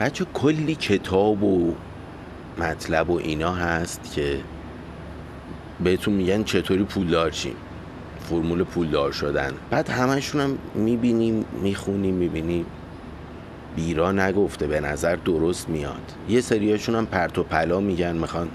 بچه 0.00 0.26
کلی 0.34 0.74
کتاب 0.74 1.42
و 1.42 1.74
مطلب 2.58 3.10
و 3.10 3.18
اینا 3.18 3.52
هست 3.52 4.12
که 4.14 4.40
بهتون 5.84 6.14
میگن 6.14 6.44
چطوری 6.44 6.84
پولدار 6.84 7.30
چیم. 7.30 7.56
فرمول 8.20 8.64
پولدار 8.64 9.12
شدن. 9.12 9.52
بعد 9.70 9.88
همشون 9.88 10.40
هم 10.40 10.58
می‌بینیم 10.74 11.44
می‌خونیم 11.62 12.14
می‌بینیم. 12.14 12.66
بیرا 13.76 14.12
نگفته 14.12 14.66
به 14.66 14.80
نظر 14.80 15.16
درست 15.16 15.68
میاد. 15.68 16.12
یه 16.28 16.40
سریاشون 16.40 16.94
هم 16.94 17.06
پرت 17.06 17.38
و 17.38 17.42
پلا 17.42 17.80
میگن 17.80 18.16
می‌خوان 18.16 18.48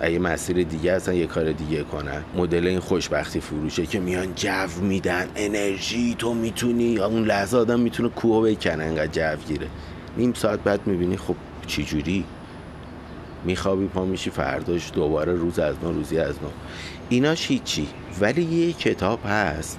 اگه 0.00 0.18
مسیر 0.18 0.62
دیگه 0.62 0.92
اصلا 0.92 1.14
یه 1.14 1.26
کار 1.26 1.52
دیگه 1.52 1.82
کنن. 1.82 2.22
مدل 2.36 2.66
این 2.66 2.80
خوشبختی 2.80 3.40
فروشه 3.40 3.86
که 3.86 4.00
میان 4.00 4.34
جو 4.34 4.82
میدن 4.82 5.28
انرژی 5.36 6.14
تو 6.18 6.34
می‌تونی 6.34 6.98
اون 6.98 7.24
لحظه 7.24 7.56
آدم 7.56 7.80
می‌تونه 7.80 8.08
کوه 8.08 8.50
بکنه 8.50 8.84
انقدر 8.84 9.36
جو 9.36 9.42
گیره. 9.48 9.66
نیم 10.16 10.32
ساعت 10.32 10.60
بعد 10.60 10.86
می‌بینی 10.86 11.16
خب 11.16 11.36
چجوری 11.66 12.24
میخوابی 13.44 13.86
پا 13.86 14.04
میشی 14.04 14.30
فرداش 14.30 14.92
دوباره 14.94 15.32
روز 15.34 15.58
از 15.58 15.76
نو 15.82 15.92
روزی 15.92 16.18
از 16.18 16.34
نو 16.42 16.48
ایناش 17.08 17.46
هیچی. 17.46 17.88
ولی 18.20 18.42
یه 18.42 18.72
کتاب 18.72 19.20
هست 19.26 19.78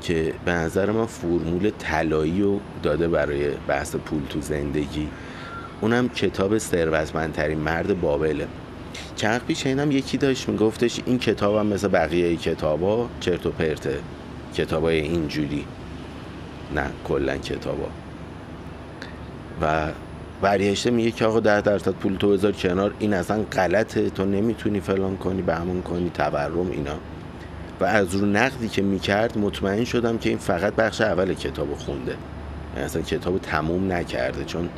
که 0.00 0.34
به 0.44 0.52
نظر 0.52 0.90
من 0.90 1.06
فرمول 1.06 1.70
طلایی 1.78 2.42
رو 2.42 2.60
داده 2.82 3.08
برای 3.08 3.50
بحث 3.68 3.96
پول 3.96 4.22
تو 4.28 4.40
زندگی. 4.40 5.08
اونم 5.80 6.08
کتاب 6.08 6.58
ثروتمندترین 6.58 7.58
مرد 7.58 8.00
بابله. 8.00 8.48
چند 9.16 9.40
پیش 9.46 9.66
اینم 9.66 9.90
یکی 9.90 10.16
داشت 10.16 10.48
میگفتش 10.48 11.00
این 11.06 11.18
کتاب 11.18 11.56
هم 11.56 11.66
مثل 11.66 11.88
بقیه 11.88 12.36
کتابا 12.36 13.08
چرت 13.20 13.46
و 13.46 13.50
پرته. 13.50 13.98
کتابای 14.54 15.00
اینجوری. 15.00 15.64
نه 16.74 16.90
کلا 17.04 17.36
کتابا 17.36 17.88
و 19.62 19.88
برگشته 20.42 20.90
میگه 20.90 21.10
که 21.10 21.24
آقا 21.24 21.40
ده 21.40 21.60
درصد 21.60 21.92
پول 21.92 22.16
تو 22.16 22.28
بذار 22.30 22.52
کنار. 22.52 22.94
این 22.98 23.14
اصلا 23.14 23.42
غلطه. 23.52 24.10
تو 24.10 24.24
نمی‌تونی 24.24 24.80
فلان 24.80 25.16
کنی 25.16 25.42
به 25.42 25.54
همون 25.54 25.82
کنی 25.82 26.10
تورم 26.14 26.70
اینا. 26.70 26.94
و 27.80 27.84
از 27.84 28.14
رو 28.14 28.26
نقدی 28.26 28.68
که 28.68 28.82
می‌کرد 28.82 29.38
مطمئن 29.38 29.84
شدم 29.84 30.18
که 30.18 30.28
این 30.28 30.38
فقط 30.38 30.74
بخش 30.74 31.00
اول 31.00 31.34
کتاب 31.34 31.74
خونده. 31.74 32.14
یعنی 32.74 32.84
اصلا 32.84 33.02
کتاب 33.02 33.38
تموم 33.38 33.92
نکرده. 33.92 34.44
چون 34.44 34.68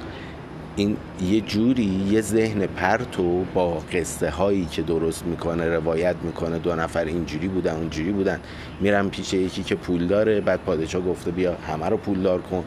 این 0.77 0.97
یه 1.23 1.41
جوری 1.41 1.85
یه 2.11 2.21
ذهن 2.21 2.67
پرتو 2.67 3.45
با 3.55 3.83
قصه 3.93 4.31
هایی 4.31 4.65
که 4.65 4.83
درست 4.83 5.27
می‌کنه 5.27 5.69
روایت 5.69 6.17
می‌کنه. 6.23 6.59
دو 6.59 6.75
نفر 6.75 7.05
اینجوری 7.05 7.49
بودن 7.49 7.77
اونجوری 7.77 8.13
بودن. 8.13 8.41
میرم 8.81 9.11
پیش 9.11 9.35
یکی 9.35 9.63
که 9.63 9.75
پول 9.75 10.07
داره 10.07 10.41
بعد 10.41 10.61
پادشاه 10.61 11.03
گفته 11.03 11.31
بیا 11.31 11.57
همه 11.69 11.89
رو 11.89 11.97
پولدار 11.97 12.43
کن. 12.43 12.65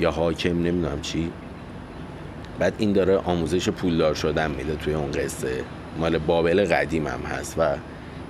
یا 0.00 0.10
حاکم 0.10 0.62
نمی‌دونم 0.62 1.00
چی. 1.00 1.30
بعد 2.58 2.74
این 2.78 2.92
داره 2.92 3.16
آموزش 3.16 3.68
پولدار 3.68 4.14
شدن 4.14 4.50
میده 4.50 4.76
توی 4.76 4.94
اون 4.94 5.10
قصه. 5.10 5.64
مال 5.98 6.18
بابل 6.18 6.64
قدیم 6.64 7.06
هم 7.06 7.20
هست 7.20 7.54
و 7.58 7.76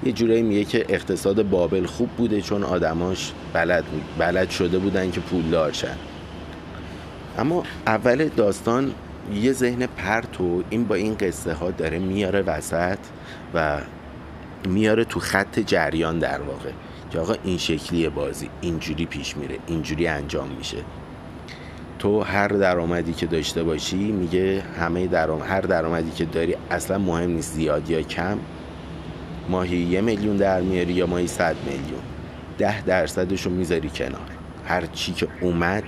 یه 0.05 0.12
جورایی 0.12 0.42
میگه 0.42 0.64
که 0.64 0.86
اقتصاد 0.89 1.48
بابل 1.48 1.86
خوب 1.86 2.08
بوده 2.08 2.41
چون 2.41 2.64
آدماش 2.64 3.33
بلد, 3.52 3.84
بلد 4.19 4.50
شده 4.50 4.78
بودن 4.78 5.11
که 5.11 5.20
پولدار 5.20 5.72
شن. 5.72 5.96
اما 7.39 7.62
اول 7.86 8.28
داستان 8.28 8.94
یه 9.34 9.52
ذهن 9.52 9.86
پرتو 9.86 10.62
این 10.70 10.84
با 10.84 10.94
این 10.94 11.14
قصه 11.14 11.55
ها 11.55 11.70
داره 11.70 11.98
میاره 11.98 12.42
وسط 12.42 12.98
و 13.55 13.78
میاره 14.69 15.05
تو 15.05 15.20
خط 15.20 15.61
جریان 15.61 16.19
در 16.19 16.41
واقع. 16.41 16.70
که 17.11 17.19
آقا 17.19 17.34
این 17.44 17.58
شکلی 17.58 18.08
بازی 18.08 18.50
اینجوری 18.61 19.06
پیش 19.06 19.36
میره 19.36 19.58
اینجوری 19.66 20.06
انجام 20.06 20.48
میشه. 20.58 20.77
تو 21.99 22.21
هر 22.21 22.49
درآمدی 22.49 23.13
که 23.13 23.27
داشته 23.27 23.63
باشی 23.63 24.13
میگه 24.13 24.63
همه 24.81 25.07
درام 25.07 25.43
هر 25.43 25.61
درآمدی 25.61 26.11
که 26.11 26.25
داری 26.25 26.57
اصلا 26.71 26.99
مهم 26.99 27.31
نیست 27.31 27.55
زیاد 27.55 27.91
یا 27.91 28.03
کم. 28.03 28.39
ماهی 29.49 29.77
یه 29.77 30.01
میلیون 30.01 30.37
در 30.37 30.61
میاری 30.61 30.93
یا 30.93 31.07
ماهی 31.07 31.27
صد 31.27 31.57
میلیون. 31.67 32.01
ده 32.58 32.83
درصدش 32.83 33.42
رو 33.42 33.53
می‌ذاری 33.53 33.89
کنار. 33.89 34.31
هر 34.67 34.87
چی 34.87 35.13
که 35.13 35.29
اومد 35.41 35.85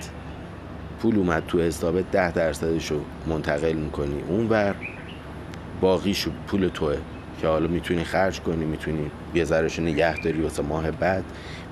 پول 1.01 1.15
اومد 1.15 1.43
تو 1.47 1.59
حسابت 1.59 2.11
ده 2.11 2.31
درصدش 2.31 2.91
رو 2.91 2.99
منتقل 3.27 3.73
می‌کنی 3.73 4.21
اون 4.27 4.47
بر 4.47 4.75
باقیشو 5.81 6.31
پول 6.47 6.67
توه 6.73 6.97
که 7.41 7.47
حالا 7.47 7.67
می‌تونی 7.67 8.03
خرج 8.03 8.39
کنی 8.39 8.65
می‌تونی 8.65 9.11
یه 9.35 9.43
ذرهش 9.43 9.79
نگه 9.79 10.17
داری 10.21 10.41
واسه 10.41 10.63
ماه 10.63 10.91
بعد. 10.91 11.23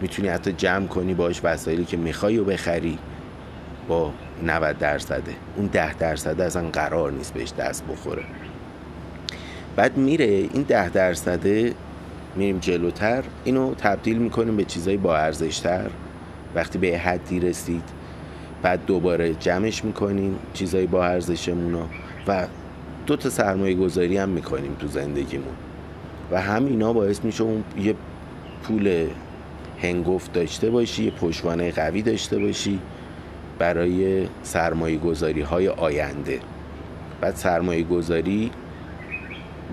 می‌تونی 0.01 0.27
حتی 0.27 0.51
جمع 0.51 0.87
کنی 0.87 1.13
باش 1.13 1.41
وسایلی 1.43 1.85
که 1.85 1.97
می‌خوای 1.97 2.37
و 2.37 2.43
بخری. 2.43 2.97
با 3.89 4.13
90 4.43 4.77
درصده. 4.77 5.35
اون 5.55 5.65
10 5.67 5.93
درصده 5.93 6.43
اصلا 6.43 6.69
قرار 6.69 7.11
نیست 7.11 7.33
بهش 7.33 7.53
دست 7.57 7.83
بخوره. 7.87 8.23
بعد 9.75 9.97
میره 9.97 10.25
این 10.25 10.63
10 10.67 10.89
درصده 10.89 11.73
میریم 12.35 12.59
جلوتر 12.59 13.23
اینو 13.43 13.73
تبدیل 13.73 14.17
می‌کنیم 14.17 14.57
به 14.57 14.63
چیزای 14.63 14.97
با 14.97 15.17
ارزشتر. 15.17 15.89
وقتی 16.55 16.77
به 16.77 16.97
حدی 16.97 17.39
رسید 17.39 17.83
بعد 18.61 18.85
دوباره 18.85 19.33
جمعش 19.33 19.85
می‌کنیم 19.85 20.39
چیزای 20.53 20.87
با 20.87 21.05
ارزشمون 21.05 21.75
و 22.27 22.47
دو 23.05 23.15
تا 23.15 23.29
سرمایه 23.29 23.75
گذاری 23.75 24.17
هم 24.17 24.29
می‌کنیم 24.29 24.75
تو 24.79 24.87
زندگیمون. 24.87 25.55
و 26.31 26.41
همینا 26.41 26.93
باعث 26.93 27.23
میشه 27.23 27.43
اون 27.43 27.63
یه 27.79 27.95
پول 28.63 29.07
هنگفت 29.81 30.33
داشته 30.33 30.69
باشی 30.69 31.03
یه 31.03 31.11
پشوانه 31.11 31.71
قوی 31.71 32.01
داشته 32.01 32.39
باشی. 32.39 32.79
برای 33.59 34.27
سرمایه 34.43 34.97
گذاری 34.97 35.41
های 35.41 35.67
آینده. 35.67 36.39
بعد 37.21 37.35
سرمایه 37.35 37.83
گذاری 37.83 38.51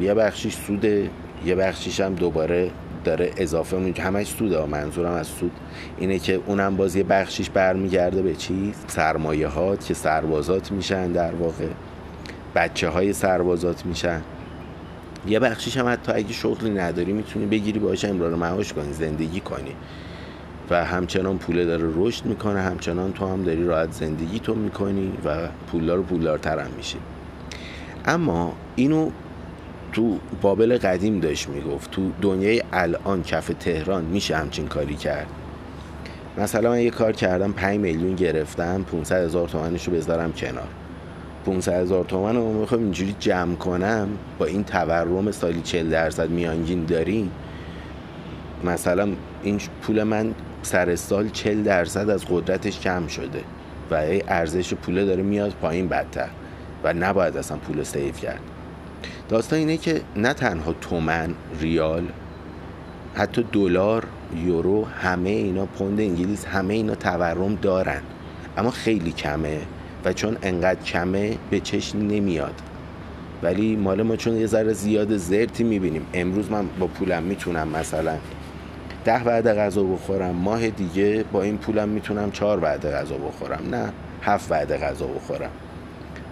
یه 0.01 0.15
بخشیش 0.15 0.55
سوده 0.55 1.11
یه 1.45 1.55
بخشیش 1.55 2.01
هم 2.01 2.15
دوباره 2.15 2.71
داره 3.05 3.31
اضافه 3.37 3.77
میشه 3.77 4.03
همش 4.03 4.27
سوده 4.27 4.67
منظورم 4.67 5.13
از 5.13 5.27
سود. 5.27 5.53
اینه 5.99 6.19
که 6.19 6.41
اونم 6.47 6.77
باز 6.77 6.97
یه 6.97 7.03
بخشیش 7.03 7.51
برمیگرده 7.51 8.23
به 8.23 8.35
چی؟ 8.35 8.75
سرمایه 8.87 9.49
هات 9.49 9.87
که 9.87 9.95
سربازات 9.95 10.73
میشن 10.73 11.13
در 11.13 11.35
واقع. 11.35 11.69
بچه 12.55 12.89
های 12.89 13.13
سربازات 13.13 13.87
میشن. 13.87 14.23
یه 15.27 15.39
بخشیش 15.39 15.77
هم 15.77 15.89
حتی 15.89 16.13
اگه 16.13 16.33
شغلی 16.33 16.71
نداری 16.71 17.13
می‌تونی 17.13 17.47
بگیری 17.47 17.79
باش 17.79 18.05
امرار 18.05 18.35
معاش 18.35 18.73
کنی 18.73 18.93
زندگی 18.93 19.41
کنی. 19.41 19.73
و 20.71 20.85
همچنان 20.85 21.39
پوله 21.39 21.65
داره 21.65 21.89
رشد 21.97 22.25
می‌کنه 22.25 22.61
همچنان 22.61 23.13
تو 23.13 23.27
هم 23.27 23.43
داری 23.43 23.65
راحت 23.65 23.93
زندگی 23.93 24.39
تو 24.39 24.55
می‌کنی 24.55 25.13
و 25.25 25.49
پولدار 25.73 26.01
و 26.01 26.03
پولدارتر 26.03 26.59
هم 26.59 26.71
میشی. 26.77 26.99
اما 28.05 28.53
اینو 28.77 29.11
تو 29.93 30.19
بابل 30.43 30.79
قدیم 30.79 31.21
داشت 31.21 31.49
می‌گفت 31.49 31.91
تو 31.91 32.11
دنیای 32.23 32.63
الان 32.73 33.23
کف 33.23 33.51
تهران 33.61 34.05
میشه 34.05 34.37
همچین 34.37 34.67
کاری 34.67 34.95
کرد. 34.95 35.27
مثلا 36.39 36.71
من 36.71 36.81
یه 36.81 36.91
کار 36.91 37.13
کردم 37.13 37.53
5 37.53 37.81
میلیون 37.81 38.15
گرفتم 38.15 38.83
500 38.83 39.25
هزار 39.25 39.49
تومنشو 39.49 39.93
بذارم 39.93 40.33
کنار. 40.33 40.69
500 41.47 41.73
هزار 41.73 42.05
تومن 42.05 42.37
رو 42.37 42.53
می‌خوام 42.53 42.83
اینجوری 42.83 43.17
جمع 43.21 43.55
کنم 43.55 44.09
با 44.39 44.47
این 44.47 44.65
تورم 44.65 45.31
سالی 45.31 45.61
40 45.61 45.91
درصد 45.91 46.31
میانگین 46.31 46.85
داریم 46.85 47.31
مثلا 48.65 49.09
این 49.43 49.61
پول 49.83 50.03
من 50.03 50.35
سر 50.63 50.97
سال 50.97 51.29
40 51.29 51.63
درصد 51.63 52.11
از 52.11 52.25
قدرتش 52.31 52.81
کم 52.81 53.07
شده 53.07 53.41
و 53.91 54.05
ارزش 54.29 54.75
پوله 54.75 55.05
داره 55.05 55.23
میاد 55.23 55.53
پایین 55.63 55.89
بدتر 55.89 56.29
و 56.85 56.93
نباید 56.93 57.37
اصلا 57.37 57.57
پول 57.57 57.83
سیف 57.83 58.21
کرد. 58.21 58.41
داستان 59.29 59.59
اینه 59.59 59.77
که 59.77 60.01
نه 60.17 60.35
تنها 60.35 60.73
تومن 60.73 61.35
ریال 61.61 62.05
حتی 63.15 63.45
دلار 63.53 64.05
یورو 64.45 64.85
همه 64.85 65.31
اینا 65.31 65.67
پوند 65.67 66.01
انگلیس 66.01 66.45
همه 66.45 66.75
اینا 66.75 66.95
تورم 66.95 67.55
دارن. 67.55 68.01
اما 68.57 68.71
خیلی 68.71 69.13
کمه 69.13 69.61
و 70.05 70.13
چون 70.13 70.37
انقدر 70.43 70.83
کمه 70.83 71.39
به 71.51 71.61
چشم 71.61 71.99
نمیاد. 71.99 72.55
ولی 73.43 73.77
مال 73.77 74.03
ما 74.03 74.17
چون 74.17 74.37
یه 74.37 74.47
ذره 74.47 74.73
زیاد 74.73 75.17
زرتی 75.17 75.65
می‌بینیم. 75.65 76.07
امروز 76.15 76.51
من 76.51 76.67
با 76.79 76.87
پولم 76.87 77.23
می‌تونم 77.23 77.69
مثلا 77.69 78.17
ده 79.07 79.19
بعد 79.19 79.59
غذا 79.59 79.83
بخورم 79.83 80.31
ماه 80.31 80.71
دیگه 80.71 81.25
با 81.33 81.43
این 81.43 81.59
پولم 81.59 81.89
می‌تونم 81.89 82.31
چهار 82.31 82.61
بعد 82.61 82.87
غذا 82.87 83.17
بخورم 83.17 83.63
نه 83.71 83.93
هفت 84.23 84.49
بعد 84.49 84.77
غذا 84.77 85.07
بخورم. 85.07 85.51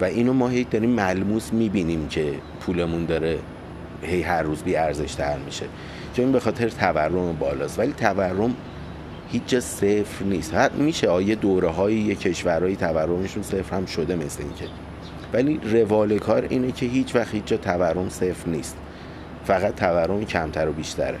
و 0.01 0.05
اینو 0.05 0.33
ما 0.33 0.49
هی 0.49 0.63
داریم 0.63 0.89
ملموس 0.89 1.53
می‌بینیم 1.53 2.07
که 2.07 2.33
پولمون 2.61 3.05
داره 3.05 3.39
هی 4.01 4.21
هر 4.21 4.43
روز 4.43 4.63
بی 4.63 4.75
ارزش 4.75 5.15
میشه. 5.45 5.65
چون 6.13 6.31
به 6.31 6.39
خاطر 6.39 6.69
تورم 6.69 7.35
بالاست 7.39 7.79
ولی 7.79 7.93
تورم 7.93 8.55
هیچ 9.31 9.43
جا 9.47 9.59
صفر 9.59 10.25
نیست. 10.25 10.53
هر 10.53 10.69
میشه 10.69 11.09
آیه 11.09 11.35
دوره 11.35 11.69
های 11.69 11.95
یه 11.95 12.15
کشورهای 12.15 12.75
تورمشون 12.75 13.43
صفر 13.43 13.75
هم 13.75 13.85
شده 13.85 14.15
مثل 14.15 14.43
اینکه 14.43 14.65
ولی 15.33 15.59
روال 15.63 16.17
کار 16.17 16.45
اینه 16.49 16.71
که 16.71 16.85
هیچ 16.85 17.15
وقت 17.15 17.33
هیچ 17.33 17.45
جا 17.45 17.57
تورم 17.57 18.09
صفر 18.09 18.49
نیست. 18.49 18.77
فقط 19.45 19.75
تورم 19.75 20.25
کمتر 20.25 20.69
و 20.69 20.71
بیشتره. 20.71 21.17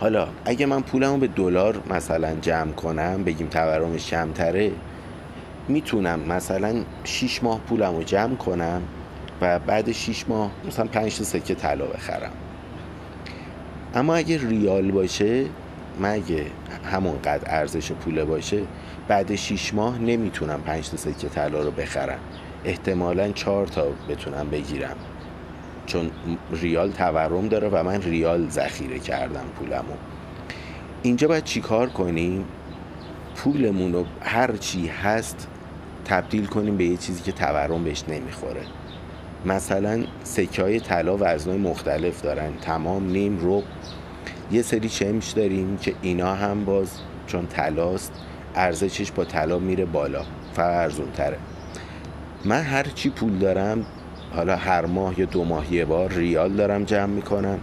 حالا. 0.00 0.28
اگه 0.44 0.66
من 0.66 0.82
پولمو 0.82 1.16
به 1.16 1.26
دلار 1.26 1.82
مثلا 1.90 2.34
جمع 2.42 2.72
کنم 2.72 3.24
بگیم 3.24 3.46
تورمش 3.46 4.10
کمتره 4.10 4.72
می‌تونم 5.68 6.20
مثلا 6.20 6.74
6 7.04 7.42
ماه 7.42 7.60
پولم 7.60 7.96
رو 7.96 8.02
جمع 8.02 8.34
کنم 8.34 8.82
و 9.40 9.58
بعد 9.58 9.92
6 9.92 10.24
ماه 10.28 10.50
مثلا 10.66 10.86
5 10.86 11.18
تا 11.18 11.24
سکه 11.24 11.54
طلا 11.54 11.86
بخرم. 11.86 12.32
اما 13.94 14.14
اگه 14.14 14.48
ریال 14.48 14.90
باشه 14.90 15.44
من 16.00 16.10
اگه 16.10 16.46
همونقدر 16.92 17.42
ارزش 17.46 17.92
پوله 17.92 18.24
باشه 18.24 18.62
بعد 19.08 19.34
6 19.34 19.74
ماه 19.74 19.98
نمی‌تونم 19.98 20.60
5 20.60 20.90
تا 20.90 20.96
سکه 20.96 21.28
طلا 21.28 21.62
رو 21.62 21.70
بخرم. 21.70 22.18
احتمالا 22.64 23.32
4 23.32 23.66
تا 23.66 23.86
بتونم 24.08 24.50
بگیرم. 24.50 24.96
چون 25.90 26.10
ریال 26.52 26.90
تورم 26.90 27.48
داره 27.48 27.68
و 27.68 27.82
من 27.82 28.02
ریال 28.02 28.48
ذخیره 28.48 28.98
کردم 28.98 29.44
پولمو. 29.58 29.94
اینجا 31.02 31.28
باید 31.28 31.44
چیکار 31.44 31.88
کنیم؟ 31.88 32.44
پولمون 33.36 33.92
رو 33.92 34.04
هر 34.20 34.56
چی 34.56 34.86
هست 34.86 35.48
تبدیل 36.04 36.46
کنیم 36.46 36.76
به 36.76 36.84
یه 36.84 36.96
چیزی 36.96 37.22
که 37.22 37.32
تورم 37.32 37.84
بهش 37.84 38.04
نمی‌خوره. 38.08 38.62
مثلا 39.46 40.04
سکه 40.24 40.62
های 40.62 40.80
طلا 40.80 41.16
وزنهای 41.20 41.58
مختلف 41.58 42.22
دارن. 42.22 42.52
تمام 42.62 43.10
نیم 43.10 43.38
رو 43.38 43.62
یه 44.52 44.62
سری 44.62 44.88
چمش 44.88 45.30
داریم 45.30 45.76
که 45.76 45.94
اینا 46.02 46.34
هم 46.34 46.64
باز 46.64 46.90
چون 47.26 47.46
طلاست 47.46 48.12
ارزشش 48.54 49.10
با 49.10 49.24
طلا 49.24 49.58
میره 49.58 49.84
بالا. 49.84 50.22
فقط 50.54 50.92
تره. 51.14 51.38
من 52.44 52.62
هر 52.62 52.82
چی 52.82 53.10
پول 53.10 53.38
دارم 53.38 53.86
حالا 54.36 54.56
هر 54.56 54.86
ماه 54.86 55.20
یا 55.20 55.26
دو 55.26 55.44
ماه 55.44 55.74
یه 55.74 55.84
بار 55.84 56.12
ریال 56.12 56.52
دارم 56.52 56.84
جمع 56.84 57.06
می‌کنم. 57.06 57.58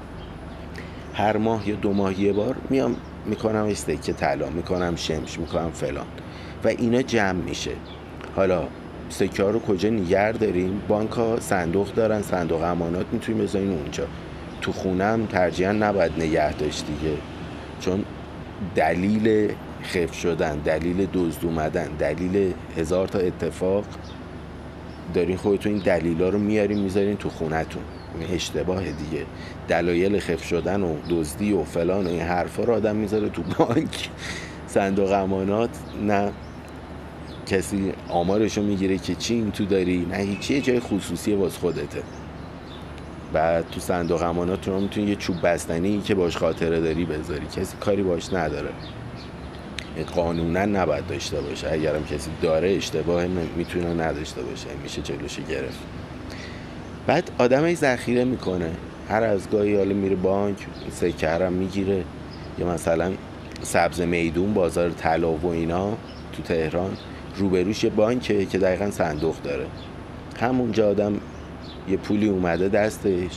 هر 1.14 1.38
ماه 1.38 1.70
یا 1.70 1.76
دو 1.76 1.94
ماه 1.94 2.22
یه 2.22 2.34
بار 2.34 2.56
میام 2.70 2.96
می‌کنم 3.26 3.66
استیک 3.66 4.12
طلا 4.12 4.50
می‌کنم 4.50 4.96
شمش 4.96 5.40
می‌کنم 5.40 5.72
فلان. 5.72 6.06
و 6.64 6.68
اینا 6.68 7.02
جمع 7.02 7.32
میشه. 7.32 7.72
حالا 8.36 8.64
سکه 9.10 9.44
رو 9.44 9.60
کجا 9.60 9.90
نیگر 9.90 10.32
داریم؟ 10.32 10.82
بانک 10.88 11.12
ها 11.12 11.40
صندوق 11.40 11.94
دارن 11.94 12.22
صندوق 12.22 12.64
امانات 12.64 13.06
می‌تونیم 13.12 13.44
بذارین 13.44 13.72
اونجا. 13.72 14.08
تو 14.62 14.72
خونم 14.72 15.26
ترجیحا 15.26 15.72
نباید 15.72 16.12
نگه 16.18 16.54
داشت 16.54 16.86
دیگه. 16.88 17.18
چون 17.80 18.04
دلیل 18.76 19.52
خف 19.84 20.14
شدن 20.14 20.58
دلیل 20.58 21.08
دزد 21.14 21.46
اومدن 21.46 21.88
دلیل 22.00 22.54
هزار 22.78 23.08
تا 23.08 23.20
اتفاق 23.20 23.86
دارین 25.14 25.38
خودتون 25.38 25.72
این 25.72 25.82
دلیلا 25.82 26.30
رو 26.30 26.40
میارین 26.40 26.80
می‌ذارین 26.80 27.18
تو 27.18 27.30
خونتون. 27.30 27.82
این 28.20 28.30
اشتباه 28.36 28.84
دیگه. 28.84 29.26
دلایل 29.68 30.20
خف 30.20 30.44
شدن 30.44 30.82
و 30.82 30.96
دزدی 31.10 31.54
و 31.54 31.64
فلان 31.64 32.08
و 32.08 32.10
این 32.10 32.22
حرفا 32.22 32.64
رو 32.64 32.74
آدم 32.74 32.96
می‌ذاره 32.96 33.30
تو 33.30 33.42
بانک. 33.58 34.10
صندوق 34.68 35.12
امانات 35.12 35.70
نه. 36.04 36.32
کسی 37.46 37.94
آمارشو 38.10 38.62
می‌گیره 38.62 38.98
که 38.98 39.16
چی 39.16 39.34
این 39.34 39.52
تو 39.52 39.66
داری؟ 39.66 40.08
نه 40.12 40.18
هیچی. 40.18 40.62
جای 40.62 40.80
خصوصی 40.80 41.36
باز 41.36 41.58
خودته. 41.58 42.04
بعد 43.34 43.70
تو 43.72 43.80
صندوق 43.80 44.22
امانات 44.22 44.68
رو 44.68 44.80
می‌تونی 44.80 45.08
یه 45.08 45.16
چوب 45.16 45.36
بستنی 45.44 46.02
که 46.02 46.16
باش 46.16 46.38
خاطره 46.38 46.82
داری 46.82 47.06
بذاری. 47.06 47.46
کسی 47.46 47.78
کاری 47.80 48.04
باش 48.04 48.34
نداره. 48.34 48.70
قانونا 50.04 50.66
نباید 50.66 51.08
داشته 51.08 51.42
باشه. 51.42 51.72
اگرم 51.72 52.06
کسی 52.06 52.30
داره 52.42 52.70
اشتباه 52.70 53.26
می‌تونه 53.58 53.94
نداشته 53.94 54.42
باشه. 54.42 54.68
میشه 54.84 55.02
جلوش 55.02 55.40
گرفت. 55.50 55.80
بعد 57.08 57.32
آدم 57.38 57.74
ذخیره 57.74 58.24
می‌کنه. 58.24 58.72
هر 59.10 59.24
از 59.24 59.50
گاهی 59.50 59.76
حالا 59.76 59.94
میره 59.94 60.16
بانک 60.16 60.58
سکه 60.92 61.30
هم 61.30 61.54
می‌گیره. 61.54 62.04
یا 62.60 62.68
مثلا 62.68 63.12
سبز 63.62 64.02
میدون 64.02 64.54
بازار 64.54 64.90
طلا 64.90 65.32
و 65.32 65.48
اینا 65.48 65.90
تو 66.34 66.44
تهران. 66.44 66.98
روبروش 67.36 67.84
یه 67.84 67.90
بانکه 67.90 68.46
که 68.46 68.58
دقیقا 68.58 68.92
صندوق 68.92 69.36
داره. 69.44 69.66
همونجا 70.40 70.90
آدم 70.90 71.14
یه 71.90 71.98
پولی 71.98 72.30
اومده 72.30 72.70
دستش. 72.70 73.32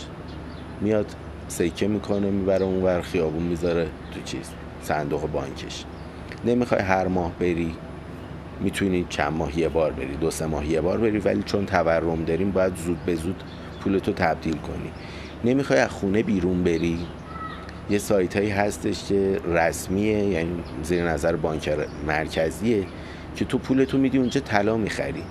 میاد 0.80 1.06
سکه 1.48 1.88
می‌کنه 1.88 2.30
می‌بره 2.30 2.64
اون 2.64 2.82
ور 2.82 3.00
خیابون 3.00 3.42
می‌ذاره 3.42 3.86
تو 4.14 4.20
چیز 4.24 4.50
صندوق 4.82 5.30
بانکش. 5.30 5.84
نمی‌خوای 6.44 6.80
هر 6.80 7.08
ماه 7.08 7.32
بری 7.40 7.74
می‌تونی 8.60 9.06
چند 9.08 9.32
ماه 9.32 9.58
یه 9.58 9.68
بار 9.68 9.92
بری 9.92 10.16
دو 10.16 10.30
سه 10.30 10.46
ماه 10.46 10.66
یه 10.66 10.80
بار 10.80 10.98
بری 10.98 11.18
ولی 11.18 11.42
چون 11.42 11.66
تورم 11.66 12.24
داریم 12.24 12.50
باید 12.50 12.76
زود 12.76 12.98
به 13.06 13.14
زود 13.14 13.42
پولتو 13.80 14.12
تبدیل 14.12 14.56
کنی. 14.56 14.90
نمی‌خوای 15.44 15.78
از 15.78 15.90
خونه 15.90 16.22
بیرون 16.22 16.64
بری. 16.64 16.98
یه 17.90 17.98
سایت 17.98 18.36
هایی 18.36 18.50
هستش 18.50 19.04
که 19.04 19.40
رسمیه 19.44 20.18
یعنی 20.18 20.62
زیر 20.82 21.04
نظر 21.04 21.36
بانک 21.36 21.70
مرکزیه 22.06 22.86
که 23.36 23.44
تو 23.44 23.58
پولتو 23.58 23.98
میدی 23.98 24.18
اونجا 24.18 24.40
طلا 24.40 24.76
می‌خری. 24.76 25.22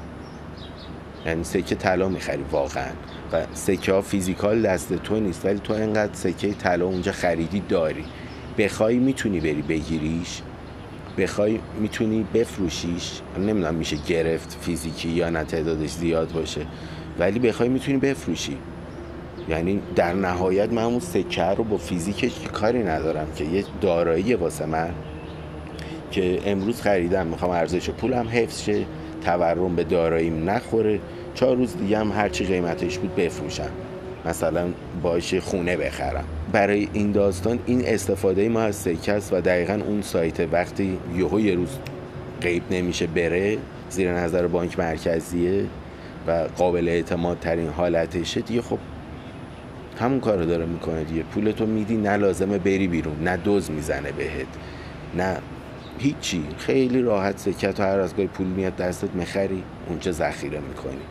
یعنی 1.26 1.44
سکه 1.44 1.76
طلا 1.76 2.10
می‌خری 2.10 2.44
واقعا. 2.52 2.92
و 3.34 3.46
سکه 3.54 3.94
ها 3.94 4.02
فیزیکال 4.02 4.62
دست 4.62 4.94
تو 4.94 5.20
نیست 5.20 5.46
ولی 5.46 5.60
تو 5.60 5.74
انقدر 5.74 6.14
سکه 6.14 6.54
طلا 6.54 6.86
اونجا 6.86 7.12
خریدی 7.12 7.60
داری. 7.60 8.06
بخوای 8.58 8.98
می‌تونی 8.98 9.40
بری 9.40 9.62
بگیریش. 9.62 10.42
بخوای 11.18 11.60
می‌تونی 11.80 12.26
بفروشیش؟ 12.34 13.22
نمی‌دونم 13.38 13.76
میشه 13.76 13.98
گرفت 14.08 14.58
فیزیکی 14.62 15.10
یا 15.10 15.30
نه 15.30 15.44
تعدادش 15.44 15.90
زیاد 15.90 16.32
باشه. 16.32 16.62
ولی 17.20 17.40
بخوای 17.40 17.70
می‌تونی 17.70 17.98
بفروشی. 17.98 18.58
یعنی 19.50 19.82
در 19.96 20.14
نهایت 20.14 20.74
من 20.74 20.84
اون 20.84 21.00
سکه 21.00 21.44
رو 21.44 21.64
با 21.64 21.78
فیزیکش 21.78 22.32
کاری 22.54 22.84
ندارم 22.84 23.28
که 23.36 23.44
یه 23.44 23.64
دارایی 23.82 24.34
واسه 24.34 24.66
من 24.66 24.90
که 26.12 26.40
امروز 26.46 26.82
خریدم 26.82 27.28
می‌خوام 27.28 27.52
ارزش 27.52 27.90
پولم 27.90 28.28
حفظ 28.28 28.64
شه 28.64 28.86
تورم 29.26 29.76
به 29.76 29.84
داراییم 29.84 30.50
نخوره. 30.50 31.00
چهار 31.34 31.56
روز 31.56 31.78
دیگه 31.78 31.98
هم 31.98 32.12
هرچی 32.12 32.46
قیمتش 32.46 32.98
بود 32.98 33.16
بفروشم. 33.16 33.70
مثلا 34.26 34.68
باش 35.04 35.36
خونه 35.36 35.78
بخرم. 35.78 36.26
برای 36.52 36.90
این 36.94 37.12
داستان 37.12 37.60
این 37.66 37.82
استفاده 37.86 38.50
ما 38.50 38.62
از 38.62 38.76
سکه 38.76 39.14
است 39.14 39.34
و 39.34 39.42
دقیقا 39.42 39.80
اون 39.88 40.02
سایت 40.02 40.40
وقتی 40.52 40.98
یهو 41.16 41.40
یه 41.40 41.56
روز 41.56 41.70
غیب 42.42 42.64
نمیشه 42.72 43.08
بره 43.08 43.58
زیر 43.90 44.14
نظر 44.14 44.48
بانک 44.48 44.80
مرکزیه 44.80 45.66
و 46.28 46.48
قابل 46.58 46.88
اعتماد 46.88 47.40
ترین 47.40 47.70
حالتشه 47.70 48.42
دیگه 48.42 48.62
خب 48.62 48.78
همون 50.00 50.20
کارو 50.20 50.46
داره 50.46 50.66
می‌کنه 50.66 51.04
دیگه. 51.04 51.24
پولتو 51.24 51.66
میدی 51.66 51.98
نه 51.98 52.18
لازمه 52.18 52.58
بری 52.58 52.88
بیرون 52.88 53.24
نه 53.24 53.38
دوز 53.38 53.72
می‌زنه 53.72 54.12
بهت 54.12 54.48
نه 55.18 55.38
هیچی. 56.00 56.44
خیلی 56.58 57.02
راحت 57.02 57.38
سکت 57.38 57.80
و 57.80 57.84
هر 57.84 58.00
از 58.00 58.14
پول 58.14 58.48
میاد 58.48 58.76
دستت 58.76 59.16
می‌خری 59.16 59.64
اونجا 59.88 60.12
ذخیره 60.12 60.60
می‌کنی. 60.60 61.02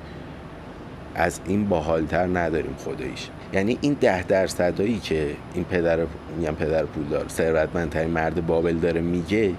از 1.15 1.41
این 1.47 1.69
باحالتر 1.69 2.27
نداریم 2.27 2.75
خداییش 2.85 3.29
یعنی 3.53 3.79
این 3.81 3.97
ده 4.01 4.23
درصدایی 4.23 4.99
که 4.99 5.31
این 5.55 5.65
پدر 5.65 5.99
میگم 6.39 6.55
پدر 6.55 6.85
پولدار 6.85 7.29
ثروتمندترین 7.29 8.11
مرد 8.11 8.47
بابل 8.47 8.77
داره 8.77 9.01
میگه 9.01 9.55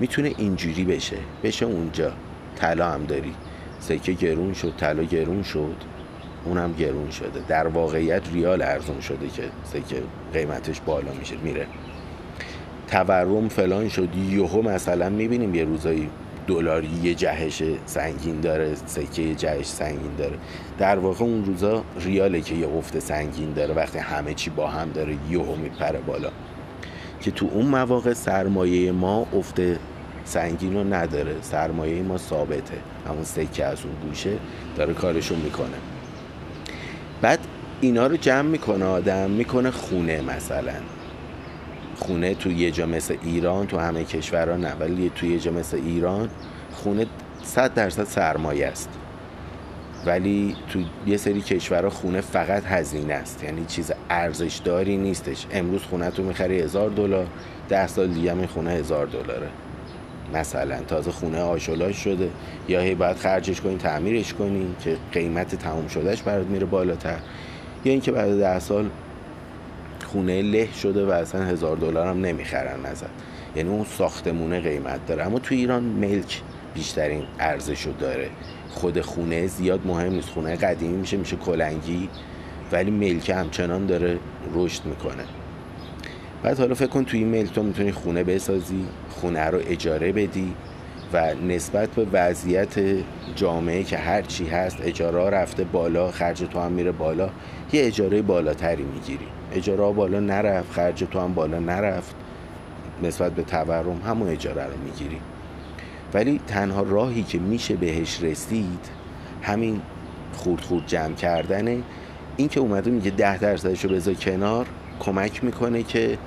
می‌تونه 0.00 0.32
اینجوری 0.38 0.84
بشه. 0.84 1.16
بشه 1.42 1.66
اونجا. 1.66 2.12
طلا 2.56 2.90
هم 2.90 3.04
داری. 3.04 3.34
سکه 3.80 4.12
گرون 4.12 4.54
شد 4.54 4.72
طلا 4.78 5.02
گرون 5.02 5.42
شد. 5.42 5.76
اونم 6.44 6.72
گرون 6.72 7.10
شده. 7.10 7.40
در 7.48 7.66
واقعیت 7.66 8.22
ریال 8.32 8.62
ارزون 8.62 9.00
شده 9.00 9.28
که 9.28 9.42
سکه 9.64 10.02
قیمتش 10.32 10.80
بالا 10.80 11.12
میشه 11.18 11.36
میره. 11.42 11.66
تورم 12.88 13.48
فلان 13.48 13.88
شد. 13.88 14.08
یهو 14.16 14.62
مثلا 14.62 15.08
می‌بینیم 15.08 15.54
یه 15.54 15.64
روزایی 15.64 16.10
دلاری 16.46 16.90
یه 17.02 17.14
جهش 17.14 17.62
سنگین 17.86 18.40
داره 18.40 18.74
سکه 18.86 19.22
یه 19.22 19.34
جهش 19.34 19.66
سنگین 19.66 20.14
داره. 20.18 20.38
در 20.78 20.98
واقع 20.98 21.24
اون 21.24 21.44
روزا 21.44 21.84
ریاله 22.00 22.40
که 22.40 22.54
یه 22.54 22.68
افت 22.68 22.98
سنگین 22.98 23.52
داره 23.52 23.74
وقتی 23.74 23.98
همه 23.98 24.34
چی 24.34 24.50
با 24.50 24.66
هم 24.66 24.90
داره 24.90 25.16
یهو 25.30 25.56
میپره 25.56 25.98
بالا. 25.98 26.30
که 27.20 27.30
تو 27.30 27.48
اون 27.52 27.66
مواقع 27.66 28.12
سرمایه 28.12 28.92
ما 28.92 29.26
افت 29.32 29.60
سنگین 30.24 30.74
رو 30.74 30.94
نداره. 30.94 31.36
سرمایه 31.42 32.02
ما 32.02 32.18
ثابته. 32.18 32.78
همون 33.08 33.24
سکه 33.24 33.64
از 33.64 33.78
اون 33.84 34.08
گوشه 34.08 34.36
داره 34.76 34.94
کارشو 34.94 35.36
می‌کنه. 35.36 35.76
بعد 37.22 37.38
اینا 37.80 38.06
رو 38.06 38.16
جمع 38.16 38.48
می‌کنه 38.48 38.84
آدم 38.84 39.30
می‌کنه 39.30 39.70
خونه 39.70 40.20
مثلا. 40.20 40.72
خونه 41.94 42.34
تو 42.34 42.50
یه 42.50 42.70
جا 42.70 42.86
مثل 42.86 43.16
ایران 43.22 43.66
تو 43.66 43.78
همه 43.78 44.04
کشورها 44.04 44.56
نه 44.56 44.72
ولی 44.80 45.12
تو 45.14 45.26
یه 45.26 45.38
جا 45.38 45.50
مثل 45.50 45.76
ایران 45.76 46.28
خونه 46.72 47.06
صد 47.42 47.74
درصد 47.74 48.04
سرمایه 48.04 48.66
است. 48.66 48.88
ولی 50.06 50.56
تو 50.68 50.80
یه 51.06 51.16
سری 51.16 51.40
کشورها 51.40 51.90
خونه 51.90 52.20
فقط 52.20 52.64
هزینه 52.64 53.14
است. 53.14 53.44
یعنی 53.44 53.64
چیز 53.64 53.92
ارزشداری 54.10 54.96
نیستش. 54.96 55.46
امروز 55.52 55.82
خونه 55.82 56.10
تو 56.10 56.22
می‌خری 56.22 56.60
هزار 56.60 56.90
دلار 56.90 57.26
ده 57.68 57.86
سال 57.86 58.08
دیگه 58.08 58.32
هم 58.32 58.46
خونه 58.46 58.70
هزار 58.70 59.06
دلاره. 59.06 59.48
مثلا 60.34 60.76
تازه 60.88 61.10
خونه 61.10 61.40
آشولاش 61.40 61.96
شده. 61.96 62.30
یا 62.68 62.80
هی 62.80 62.94
باید 62.94 63.16
خرجش 63.16 63.60
کنی 63.60 63.76
تعمیرش 63.76 64.34
کنی 64.34 64.66
که 64.84 64.96
قیمت 65.12 65.54
تموم 65.54 65.88
شدهش 65.88 66.22
برات 66.22 66.46
میره 66.46 66.66
بالاتر. 66.66 67.18
یا 67.84 67.92
اینکه 67.92 68.12
بعد 68.12 68.38
ده 68.38 68.58
سال 68.58 68.90
خونه 70.14 70.42
له 70.42 70.68
شده 70.82 71.06
و 71.06 71.10
اصلا 71.10 71.44
هزار 71.44 71.76
دلار 71.76 72.06
هم 72.06 72.20
نمی‌خرن 72.20 72.86
ازت. 72.86 73.06
یعنی 73.56 73.68
اون 73.68 73.84
ساختمونه 73.84 74.60
قیمت 74.60 75.06
داره. 75.06 75.26
اما 75.26 75.38
تو 75.38 75.54
ایران 75.54 75.82
ملک 75.82 76.42
بیشترین 76.74 77.22
ارزش 77.40 77.82
رو 77.82 77.92
داره. 77.92 78.28
خود 78.70 79.00
خونه 79.00 79.46
زیاد 79.46 79.80
مهم 79.86 80.12
نیست. 80.12 80.28
خونه 80.28 80.56
قدیمی 80.56 80.96
میشه 80.96 81.16
میشه 81.16 81.36
کلنگی. 81.36 82.08
ولی 82.72 82.90
ملکه 82.90 83.34
همچنان 83.34 83.86
داره 83.86 84.18
رشد 84.54 84.84
می‌کنه. 84.84 85.24
بعد 86.42 86.58
حالا 86.58 86.74
فکر 86.74 86.86
کن 86.86 87.04
توی 87.04 87.18
این 87.18 87.28
ملک 87.28 87.52
تو 87.52 87.62
می‌تونی 87.62 87.92
خونه 87.92 88.24
بسازی 88.24 88.84
خونه 89.10 89.44
رو 89.44 89.60
اجاره 89.68 90.12
بدی. 90.12 90.54
و 91.14 91.34
نسبت 91.34 91.88
به 91.88 92.06
وضعیت 92.12 92.74
جامعه 93.36 93.82
که 93.82 93.98
هر 93.98 94.22
چی 94.22 94.46
هست 94.46 94.76
اجاره 94.82 95.30
رفته 95.30 95.64
بالا 95.64 96.10
خرج 96.10 96.44
تو 96.50 96.60
هم 96.60 96.72
میره 96.72 96.92
بالا 96.92 97.30
یه 97.72 97.86
اجاره 97.86 98.22
بالاتری 98.22 98.82
می‌گیری. 98.82 99.26
اجاره 99.52 99.92
بالا 99.92 100.20
نرفت 100.20 100.72
خرج 100.72 101.04
تو 101.10 101.20
هم 101.20 101.34
بالا 101.34 101.58
نرفت. 101.58 102.14
نسبت 103.02 103.32
به 103.32 103.42
تورم 103.42 104.00
همون 104.06 104.28
اجاره 104.28 104.64
رو 104.64 104.72
می‌گیری. 104.84 105.18
ولی 106.14 106.40
تنها 106.46 106.82
راهی 106.82 107.22
که 107.22 107.38
میشه 107.38 107.76
بهش 107.76 108.22
رسید 108.22 108.88
همین 109.42 109.80
خورد 110.32 110.60
خورد 110.60 110.86
جمع 110.86 111.14
کردنه. 111.14 111.78
این 112.36 112.48
که 112.48 112.60
اومده 112.60 112.90
میگه 112.90 113.10
ده 113.10 113.38
درصدش 113.38 113.84
رو 113.84 113.90
بذار 113.90 114.14
کنار 114.14 114.66
کمک 115.00 115.44
می‌کنه 115.44 115.82
که 115.82 116.18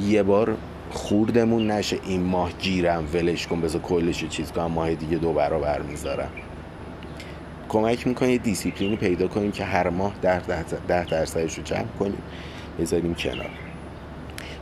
یه 0.00 0.22
بار 0.22 0.56
خوردمون 0.90 1.70
نشه 1.70 1.98
این 2.04 2.22
ماه 2.22 2.52
گیرم 2.52 3.08
ولش 3.14 3.46
کن 3.46 3.60
بذار 3.60 3.80
کلش 3.80 4.24
چیز 4.24 4.52
کنم 4.52 4.66
ماه 4.66 4.94
دیگه 4.94 5.16
دو 5.16 5.32
برابر 5.32 5.82
می‌ذارم 5.82 6.30
کمک 7.68 8.06
می‌کنه 8.06 8.38
دیسیپلینی 8.38 8.96
پیدا 8.96 9.28
کنیم 9.28 9.52
که 9.52 9.64
هر 9.64 9.88
ماه 9.88 10.14
ده, 10.22 10.62
ده 10.88 11.04
درصدش 11.04 11.58
رو 11.58 11.62
جمع 11.64 11.86
کنیم 11.98 12.22
بذاریم 12.80 13.14
کنار. 13.14 13.50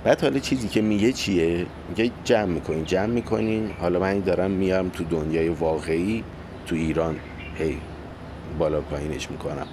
بعد 0.04 0.22
حالا 0.22 0.38
چیزی 0.38 0.68
که 0.68 0.82
میگه 0.82 1.12
چیه؟ 1.12 1.66
میگه 1.88 2.10
جمع 2.24 2.44
می‌کنین 2.44 2.84
جمع 2.84 3.06
می‌کنین 3.06 3.70
حالا 3.80 4.00
من 4.00 4.20
دارم 4.20 4.50
میام 4.50 4.88
تو 4.88 5.04
دنیای 5.04 5.48
واقعی 5.48 6.24
تو 6.66 6.74
ایران. 6.74 7.16
هی 7.58 7.78
بالا 8.58 8.80
پایینش 8.80 9.30
می‌کنم. 9.30 9.66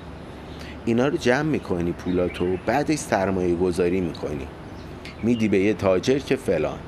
اینا 0.86 1.08
رو 1.08 1.18
جمع 1.18 1.42
می‌کنی 1.42 1.92
پولاتو 1.92 2.58
بعدش 2.66 2.98
سرمایه 2.98 3.56
گذاری 3.56 4.02
می‌کنی. 4.02 4.48
میدی 5.26 5.48
به 5.48 5.60
یه 5.60 5.74
تاجر 5.74 6.20
که 6.20 6.36
فلان. 6.36 6.80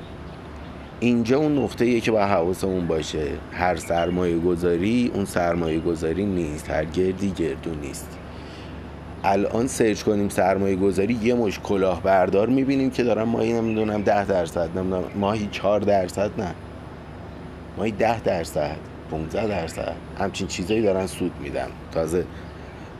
اینجا 1.00 1.38
اون 1.38 1.58
نقطه 1.58 1.84
ایه 1.84 2.00
که 2.00 2.10
با 2.10 2.24
حواسمون 2.24 2.86
باشه. 2.86 3.26
هر 3.52 3.76
سرمایه 3.76 4.38
گذاری 4.38 5.10
اون 5.14 5.24
سرمایه 5.24 5.80
گذاری 5.80 6.26
نیست. 6.26 6.70
هر 6.70 6.84
گردی 6.84 7.30
گردون 7.30 7.80
نیست. 7.80 8.18
الان 9.24 9.66
سرچ 9.66 10.02
کنیم 10.02 10.28
سرمایه 10.28 10.76
گذاری 10.76 11.18
یه 11.22 11.34
مش 11.34 11.58
کلاهبردار 11.58 12.48
می‌بینیم 12.48 12.90
که 12.90 13.02
دارن 13.02 13.22
ماهی 13.22 13.52
نمی‌دونم 13.52 14.02
ده 14.02 14.24
درصد 14.24 14.78
نمی‌دونم 14.78 15.04
ماهی 15.14 15.48
چهار 15.52 15.80
درصد 15.80 16.30
نه. 16.40 16.54
ماهی 17.76 17.90
ده 17.90 18.20
درصد 18.20 18.76
15 19.10 19.46
درصد. 19.46 19.94
همچین 20.18 20.46
چیزایی 20.46 20.82
دارن 20.82 21.06
سود 21.06 21.32
میدن. 21.42 21.68
تازه 21.92 22.24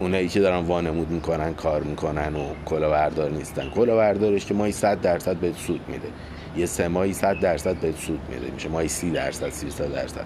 اونایی 0.01 0.29
که 0.29 0.41
دارن 0.41 0.59
وانمود 0.59 1.11
می‌کنن 1.11 1.55
کار 1.55 1.83
می‌کنن 1.83 2.37
و 2.37 2.45
کلاهبردار 2.65 3.31
نیستن. 3.31 3.71
کلاهبردارش 3.71 4.47
که 4.47 4.55
ماهی 4.55 4.73
100 4.73 5.01
درصد 5.01 5.37
به 5.37 5.53
سود 5.53 5.81
میده. 5.89 6.09
یه 6.57 6.67
سه 6.67 6.89
ماهی 6.89 7.13
100 7.13 7.41
درصد 7.41 7.77
به 7.77 7.93
سود 7.93 8.21
میده. 8.29 8.53
میشه 8.53 8.69
ماهی 8.69 8.89
30 8.89 9.11
درصد 9.11 9.49
30 9.49 9.67
درصد. 9.67 10.25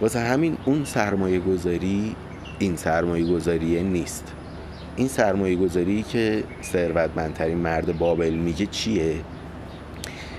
واسه 0.00 0.20
همین 0.20 0.58
اون 0.64 0.84
سرمایه 0.84 1.40
گذاری 1.40 2.16
این 2.58 2.76
سرمایه 2.76 3.32
گذاریه 3.32 3.82
نیست. 3.82 4.32
این 4.96 5.08
سرمایه 5.08 5.56
گذاری 5.56 6.02
که 6.02 6.44
ثروتمندترین 6.62 7.58
مرد 7.58 7.98
بابل 7.98 8.30
میگه 8.30 8.66
چیه؟ 8.66 9.14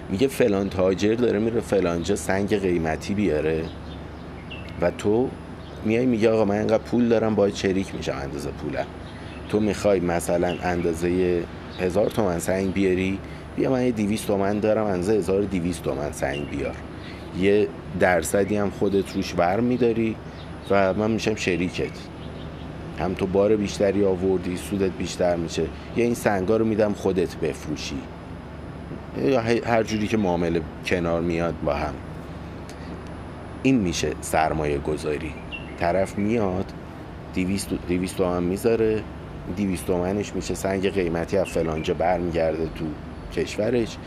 میگه 0.10 0.28
فلان 0.28 0.70
تاجر 0.70 1.16
داره 1.16 1.40
میره 1.40 1.62
فلانجا 1.62 2.16
سنگ 2.16 2.60
قیمتی 2.60 3.14
بیاره 3.14 3.64
و 4.82 4.92
تو 4.92 5.30
میای 5.86 6.06
میگه 6.06 6.30
آقا 6.30 6.46
من 6.46 6.56
اینقدر 6.56 6.84
پول 6.84 7.10
دارم 7.10 7.36
باید 7.36 7.56
شریک 7.56 7.96
میشم 7.96 8.18
اندازه 8.22 8.50
پولم 8.50 8.86
تو 9.50 9.60
می‌خوای 9.60 10.00
مثلا 10.00 10.56
اندازه 10.64 11.44
هزار 11.80 12.10
تومن 12.10 12.40
سنگ 12.40 12.74
بیاری؟ 12.74 13.20
بیا 13.56 13.72
من 13.72 13.86
یه 13.86 13.92
دیویست 13.92 14.28
تومن 14.28 14.60
دارم 14.60 14.86
اندازه 14.86 15.14
هزار 15.14 15.42
دیویست 15.42 15.84
تومن 15.84 16.12
سنگ 16.12 16.50
بیار. 16.50 16.76
یه 17.40 17.68
درصدی 18.00 18.58
هم 18.58 18.70
خودت 18.70 19.16
روش 19.16 19.34
ور 19.38 19.60
میداری 19.60 20.16
و 20.70 20.94
من 20.94 21.12
میشم 21.12 21.36
شریکت. 21.36 21.92
هم 23.00 23.14
تو 23.14 23.26
بار 23.26 23.56
بیشتری 23.56 24.06
آوردی 24.06 24.58
سودت 24.58 24.92
بیشتر 24.92 25.36
میشه. 25.36 25.64
یا 25.98 26.06
این 26.06 26.14
سنگا 26.14 26.58
رو 26.58 26.66
میدم 26.66 26.94
خودت 26.94 27.36
بفروشی. 27.36 27.98
یا 29.24 29.42
هر 29.66 29.84
جوری 29.84 30.08
که 30.08 30.18
معامله 30.18 30.62
کنار 30.86 31.22
میاد 31.22 31.56
با 31.64 31.74
هم. 31.74 31.94
این 33.64 33.76
میشه 33.76 34.12
سرمایه 34.22 34.78
گذاری 34.78 35.34
طرف 35.80 36.18
میاد 36.18 36.66
دیویست, 37.34 37.70
دیویست 37.88 38.18
تومن 38.18 38.44
می‌ذاره 38.44 39.04
دیویست 39.56 39.86
تومنش 39.86 40.36
میشه 40.36 40.56
سنگ 40.56 40.90
قیمتی 40.90 41.38
از 41.38 41.48
فلانجا 41.48 41.94
برمیگرده 41.94 42.70
تو 42.76 42.86
کشورش. 43.42 43.98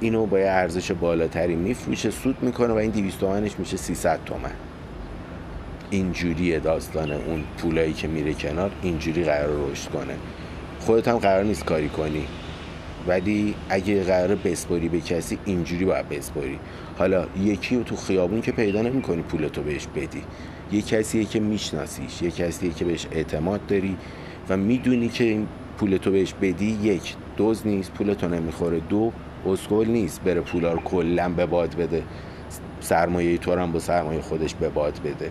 اینو 0.00 0.26
با 0.26 0.36
ارزش 0.36 0.92
بالاتری 0.92 1.54
میفروشه 1.54 2.10
سود 2.10 2.36
می‌کنه 2.42 2.72
و 2.72 2.76
این 2.76 2.90
دیویست 2.90 3.20
تومنش 3.20 3.58
میشه 3.58 3.76
300 3.76 4.18
تومن. 4.26 4.50
اینجوری 5.90 6.60
داستان 6.60 7.12
اون 7.12 7.44
پولایی 7.58 7.92
که 7.92 8.08
میره 8.08 8.34
کنار 8.34 8.70
اینجوری 8.82 9.24
قرار 9.24 9.70
رشد 9.70 9.90
کنه. 9.90 10.14
خودت 10.80 11.08
هم 11.08 11.18
قرار 11.18 11.44
نیست 11.44 11.64
کاری 11.64 11.88
کنی. 11.88 12.26
ولی 13.06 13.54
اگه 13.68 14.04
قرار 14.04 14.34
بسپاری 14.34 14.88
به 14.88 15.00
کسی 15.00 15.38
اینجوری 15.44 15.84
باید 15.84 16.08
بسپاری. 16.08 16.58
حالا 16.98 17.26
یکی 17.40 17.84
تو 17.84 17.96
خیابون 17.96 18.40
که 18.40 18.52
پیدا 18.52 18.82
نمی‌کنی 18.82 19.22
پولتو 19.22 19.62
بهش 19.62 19.86
بدی. 19.86 20.22
یه 20.72 20.82
کسیه 20.82 21.24
که 21.24 21.40
میشناسیش 21.40 22.22
یه 22.22 22.30
کسیه 22.30 22.70
که 22.70 22.84
بهش 22.84 23.06
اعتماد 23.12 23.66
داری 23.66 23.96
و 24.48 24.56
می‌دونی 24.56 25.08
که 25.08 25.24
این 25.24 25.46
پولتو 25.78 26.10
بهش 26.10 26.34
بدی 26.42 26.78
یک 26.82 27.14
دوز 27.36 27.66
نیست 27.66 27.92
پولتو 27.92 28.28
نمی‌خوره 28.28 28.80
دو 28.80 29.12
اسکول 29.46 29.88
نیست 29.88 30.20
بره 30.20 30.40
پولا 30.40 30.72
رو 30.72 30.80
کلا 30.80 31.28
به 31.28 31.46
باد 31.46 31.74
بده. 31.74 32.02
سرمایه 32.80 33.38
تو 33.38 33.54
هم 33.54 33.72
با 33.72 33.78
سرمایه 33.78 34.20
خودش 34.20 34.54
به 34.54 34.68
باد 34.68 35.00
بده. 35.04 35.30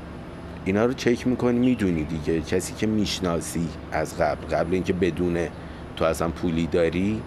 اینا 0.66 0.86
رو 0.86 0.94
چک 0.94 1.28
می‌کنی 1.28 1.60
می‌دونی 1.60 2.04
دیگه. 2.04 2.42
کسی 2.42 2.74
که 2.74 2.88
می‌شناسی 2.88 3.68
از 3.92 4.18
قبل 4.18 4.56
قبل 4.56 4.74
اینکه 4.74 4.94
بدونه 4.94 5.50
تو 5.96 6.06
اصلا 6.06 6.30
پولی 6.30 6.68
داری 6.68 7.22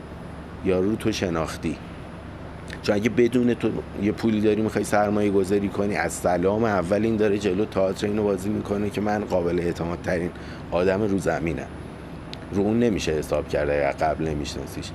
یارو 0.65 0.97
تو 0.97 1.13
شناختی. 1.13 1.77
چون 2.83 2.95
اگه 2.95 3.11
بدون 3.11 3.55
تو 3.55 3.71
یه 4.03 4.13
پولی 4.13 4.41
داری 4.41 4.63
می‌خوای 4.63 4.85
سرمایه 4.85 5.31
گذاری 5.31 5.69
کنی 5.69 5.97
از 5.97 6.13
سلام 6.13 6.65
اول 6.65 7.05
این 7.05 7.17
داره 7.17 7.39
جلو 7.39 7.65
تئاتر 7.65 8.07
اینو 8.07 8.23
بازی 8.23 8.49
می‌کنه 8.49 8.91
که 8.91 9.01
من 9.01 9.25
قابل 9.25 9.61
اعتماد 9.61 9.99
ترین 10.03 10.31
آدم 10.71 11.03
رو 11.03 11.19
زمینم. 11.19 11.67
رو 12.53 12.63
اون 12.63 12.79
نمیشه 12.79 13.13
حساب 13.13 13.49
کرده 13.49 13.73
اگه 13.73 13.97
قبل 13.99 14.29
نمیشناسیش. 14.29 14.91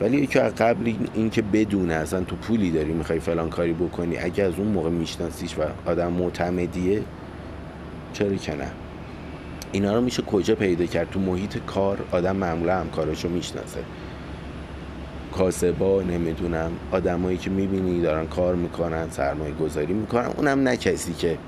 ولی 0.00 0.16
یکی 0.16 0.38
از 0.38 0.54
قبل 0.54 0.92
این 1.14 1.30
که 1.30 1.42
بدونه 1.42 1.94
اصلا 1.94 2.20
تو 2.20 2.36
پولی 2.36 2.70
داری 2.70 2.92
می‌خوای 2.92 3.20
فلان 3.20 3.50
کاری 3.50 3.72
بکنی 3.72 4.18
اگه 4.18 4.44
از 4.44 4.54
اون 4.58 4.66
موقع 4.66 4.90
میشناسیش 4.90 5.58
و 5.58 5.62
آدم 5.90 6.12
معتمدیه 6.12 7.02
چرا 8.12 8.34
که 8.34 8.54
نه؟ 8.54 8.70
اینا 9.72 9.94
رو 9.94 10.00
میشه 10.00 10.22
کجا 10.22 10.54
پیدا 10.54 10.86
کرد؟ 10.86 11.10
تو 11.10 11.20
محیط 11.20 11.58
کار 11.66 11.98
آدم 12.12 12.36
معمولا 12.36 12.80
همکاراشو 12.80 13.28
می‌شناسه. 13.28 13.80
کاسبا 15.32 16.02
نمی‌دونم 16.02 16.70
آدمایی 16.90 17.38
که 17.38 17.50
می‌بینی 17.50 18.00
دارن 18.00 18.26
کار 18.26 18.54
می‌کنن 18.54 19.10
سرمایه 19.10 19.54
گذاری 19.54 19.92
می‌کنن. 19.92 20.26
اونم 20.36 20.62
نه 20.62 20.76
کسی 20.76 21.12
که 21.12 21.38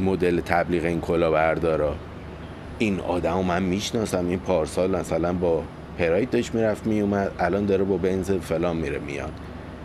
مدل 0.00 0.40
تبلیغ 0.40 0.84
این 0.84 1.00
کلا 1.00 1.30
بردارا. 1.30 1.94
این 2.78 3.00
آدم 3.00 3.44
من 3.44 3.62
می‌شناسم 3.62 4.28
این 4.28 4.38
پارسال 4.38 4.90
مثلا 4.96 5.32
با 5.32 5.62
پراید 5.98 6.30
داشت 6.30 6.54
می‌رفت 6.54 6.86
میومد 6.86 7.30
الان 7.38 7.66
داره 7.66 7.84
با 7.84 7.96
بنز 7.96 8.30
فلان 8.30 8.76
میره 8.76 8.98
میاد. 8.98 9.32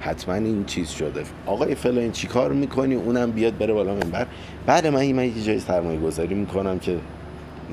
حتما 0.02 0.36
این 0.36 0.66
چیز 0.66 0.90
شده. 0.90 1.24
آقای 1.46 1.76
فلان 1.76 2.12
چی 2.12 2.28
کار 2.28 2.54
می‌کنی؟ 2.54 2.96
اونم 2.96 3.32
بیاد 3.32 3.58
بره 3.58 3.74
بالا 3.74 3.94
منبر. 3.94 4.26
بعد 4.66 4.88
من 4.88 5.26
یه 5.26 5.44
جای 5.44 5.60
سرمایه 5.60 6.00
گذاری 6.00 6.36
می‌کنم 6.36 6.80
که 6.80 6.98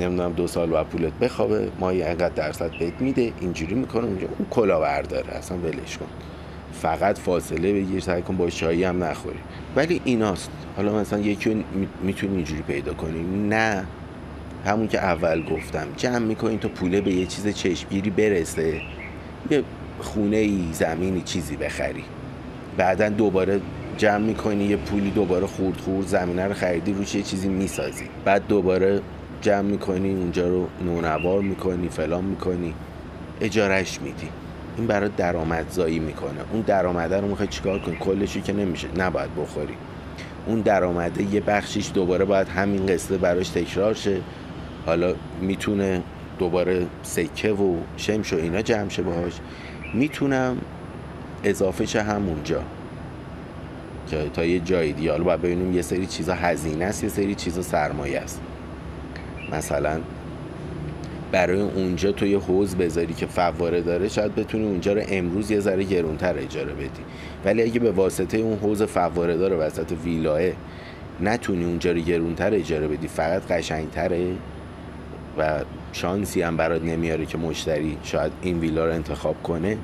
نمی‌دونم 0.00 0.32
دو 0.32 0.46
سال 0.46 0.72
و 0.72 0.84
پولت 0.84 1.12
بخوابه 1.12 1.70
یه 1.80 2.06
انقدر 2.06 2.28
درصد 2.28 2.70
بهت 2.78 3.00
میده 3.00 3.32
اینجوری 3.40 3.74
می‌کنه 3.74 4.04
اونجا. 4.04 4.26
اون 4.38 4.48
کلا 4.50 4.80
برداره 4.80 5.32
اصلا 5.32 5.58
ولش 5.58 5.98
کن. 5.98 6.06
فقط 6.72 7.18
فاصله 7.18 7.72
بگیر 7.72 8.00
سعی 8.00 8.22
کن 8.22 8.36
با 8.36 8.50
چایی 8.50 8.84
هم 8.84 9.04
نخوری. 9.04 9.38
ولی 9.76 10.00
ایناست. 10.04 10.50
حالا 10.76 10.94
مثلا 10.98 11.18
یکی 11.18 11.64
می‌تونی 12.02 12.36
اینجوری 12.36 12.62
پیدا 12.62 12.94
کنی؟ 12.94 13.48
نه. 13.48 13.86
همون 14.66 14.88
که 14.88 14.98
اول 14.98 15.42
گفتم. 15.42 15.86
جمع 15.96 16.18
می‌کنی 16.18 16.58
تا 16.58 16.68
پوله 16.68 17.00
به 17.00 17.12
یه 17.12 17.26
چیز 17.26 17.48
چشمگیری 17.48 18.10
برسه. 18.10 18.80
یه 19.50 19.62
خونه 20.00 20.36
ای 20.36 20.64
زمینی 20.72 21.22
چیزی 21.22 21.56
بخری. 21.56 22.04
بعدا 22.76 23.08
دوباره 23.08 23.60
جمع 23.98 24.18
می‌کنی 24.18 24.64
یه 24.64 24.76
پولی 24.76 25.10
دوباره 25.10 25.46
خورد 25.46 25.76
خورد 25.76 26.06
زمینه 26.06 26.44
رو 26.44 26.54
خریدی 26.54 26.92
روش 26.92 27.14
یه 27.14 27.22
چیزی 27.22 27.48
می‌سازی. 27.48 28.04
بعد 28.24 28.46
دوباره 28.48 29.00
جمع 29.40 29.60
می‌کنی 29.60 30.14
اونجا 30.14 30.48
رو 30.48 30.68
نونوار 30.84 31.40
می‌کنی 31.40 31.88
فلان 31.88 32.24
می‌کنی. 32.24 32.74
اجارش 33.40 34.00
میدی. 34.00 34.28
این 34.76 34.86
برای 34.86 35.10
درآمدزایی 35.16 35.98
می‌کنه. 35.98 36.40
اون 36.52 36.60
درآمده 36.60 37.20
رو 37.20 37.28
می‌خوای 37.28 37.48
چیکار 37.48 37.78
کنی؟ 37.78 37.96
کلشی 37.96 38.40
که 38.40 38.52
نمیشه 38.52 38.88
نباید 38.96 39.30
بخوری. 39.36 39.74
اون 40.46 40.60
درآمده 40.60 41.34
یه 41.34 41.40
بخشیش 41.40 41.90
دوباره 41.94 42.24
باید 42.24 42.48
همین 42.48 42.86
قصه 42.86 43.18
براش 43.18 43.48
تکرار 43.48 43.94
شه. 43.94 44.20
حالا 44.86 45.14
می‌تونه 45.40 46.02
دوباره 46.38 46.86
سکه 47.02 47.52
و 47.52 47.76
شمش 47.96 48.32
و 48.32 48.36
اینا 48.36 48.62
جمع 48.62 48.88
شه 48.88 49.02
باهاش. 49.02 49.32
می‌تونم 49.94 50.56
اضافه 51.44 51.86
شه 51.86 52.02
همونجا. 52.02 52.62
که 54.10 54.30
تا 54.34 54.44
یه 54.44 54.60
جای 54.60 54.92
دیگه. 54.92 55.10
حالا 55.10 55.24
باید 55.24 55.42
ببینیم 55.42 55.74
یه 55.74 55.82
سری 55.82 56.06
چیزا 56.06 56.34
هزینه 56.34 56.84
است 56.84 57.02
یه 57.02 57.10
سری 57.10 57.34
چیزا 57.34 57.62
سرمایه 57.62 58.20
است. 58.20 58.40
مثلا 59.52 60.00
برای 61.32 61.60
اونجا 61.60 62.12
تو 62.12 62.26
یه 62.26 62.38
حوز 62.38 62.76
بذاری 62.76 63.14
که 63.14 63.26
فواره 63.26 63.80
داره 63.80 64.08
شاید 64.08 64.34
بتونی 64.34 64.66
اونجا 64.66 64.92
رو 64.92 65.02
امروز 65.08 65.50
یه 65.50 65.60
ذره 65.60 65.84
گرونتر 65.84 66.38
اجاره 66.38 66.72
بدی. 66.72 67.02
ولی 67.44 67.62
اگه 67.62 67.80
به 67.80 67.90
واسطه 67.92 68.38
اون 68.38 68.58
حوز 68.58 68.82
فواره 68.82 69.36
داره 69.36 69.56
وسط 69.56 69.92
ویلاه 70.04 70.40
نتونی 71.20 71.64
اونجا 71.64 71.92
رو 71.92 71.98
گرونتر 71.98 72.54
اجاره 72.54 72.88
بدی. 72.88 73.08
فقط 73.08 73.46
قشنگتره 73.46 74.32
و 75.38 75.60
شانسی 75.92 76.42
هم 76.42 76.56
برات 76.56 76.82
نمیاره 76.82 77.26
که 77.26 77.38
مشتری 77.38 77.96
شاید 78.02 78.32
این 78.42 78.58
ویلا 78.58 78.86
رو 78.86 78.92
انتخاب 78.92 79.42
کنه. 79.42 79.78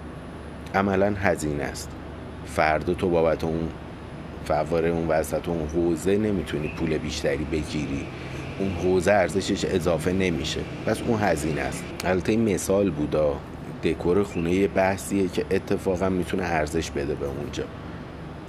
عملا 0.74 1.14
هزینه 1.16 1.64
است. 1.64 1.90
فردا 2.46 2.94
تو 2.94 3.08
بابت 3.08 3.44
اون 3.44 3.68
فواره 4.44 4.88
اون 4.88 5.08
وسط 5.08 5.48
اون 5.48 5.68
حوزه 5.68 6.16
نمی‌تونی 6.16 6.68
پول 6.68 6.98
بیشتری 6.98 7.46
بگیری. 7.52 8.06
اون 8.58 8.70
حوزه 8.70 9.12
ارزشش 9.12 9.64
اضافه 9.64 10.12
نمیشه. 10.12 10.60
پس 10.86 11.00
اون 11.06 11.18
هزینه 11.20 11.60
است. 11.60 11.84
البته 12.04 12.32
این 12.32 12.54
مثال 12.54 12.90
بودا 12.90 13.36
دکور 13.84 14.22
خونه 14.22 14.52
یه 14.52 14.68
بحثیه 14.68 15.28
که 15.28 15.44
اتفاقا 15.50 16.08
می‌تونه 16.08 16.42
ارزش 16.42 16.90
بده 16.90 17.14
به 17.14 17.26
اونجا. 17.26 17.64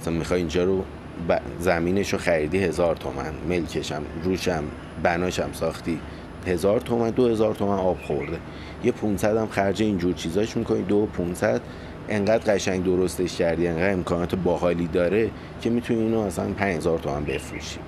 مثلا 0.00 0.14
می‌خوای 0.14 0.40
اینجا 0.40 0.64
رو 0.64 0.84
ب... 1.28 1.38
زمینش 1.60 2.12
رو 2.12 2.18
خریدی 2.18 2.58
هزار 2.58 2.96
تومن. 2.96 3.32
ملکشم 3.48 4.02
روشم 4.24 4.64
بناشم 5.02 5.48
ساختی. 5.52 5.98
هزار 6.46 6.80
تومن 6.80 7.10
دو 7.10 7.28
هزار 7.28 7.54
تومن 7.54 7.78
آب 7.78 7.98
خورده. 8.02 8.38
یه 8.84 8.92
500 8.92 9.36
هم 9.36 9.48
خرج 9.48 9.82
اینجور 9.82 10.14
چیزاش 10.14 10.56
می‌کنی 10.56 10.82
دو 10.82 11.06
500 11.06 11.60
انقدر 12.08 12.54
قشنگ 12.54 12.84
درستش 12.84 13.36
کردی 13.36 13.68
انقدر 13.68 13.92
امکانات 13.92 14.34
باحالی 14.34 14.88
داره 14.92 15.30
که 15.60 15.70
می‌تونی 15.70 16.02
اینو 16.02 16.20
اصلا 16.20 16.52
5000 16.52 16.98
تومن 16.98 17.24
بفروشی. 17.24 17.78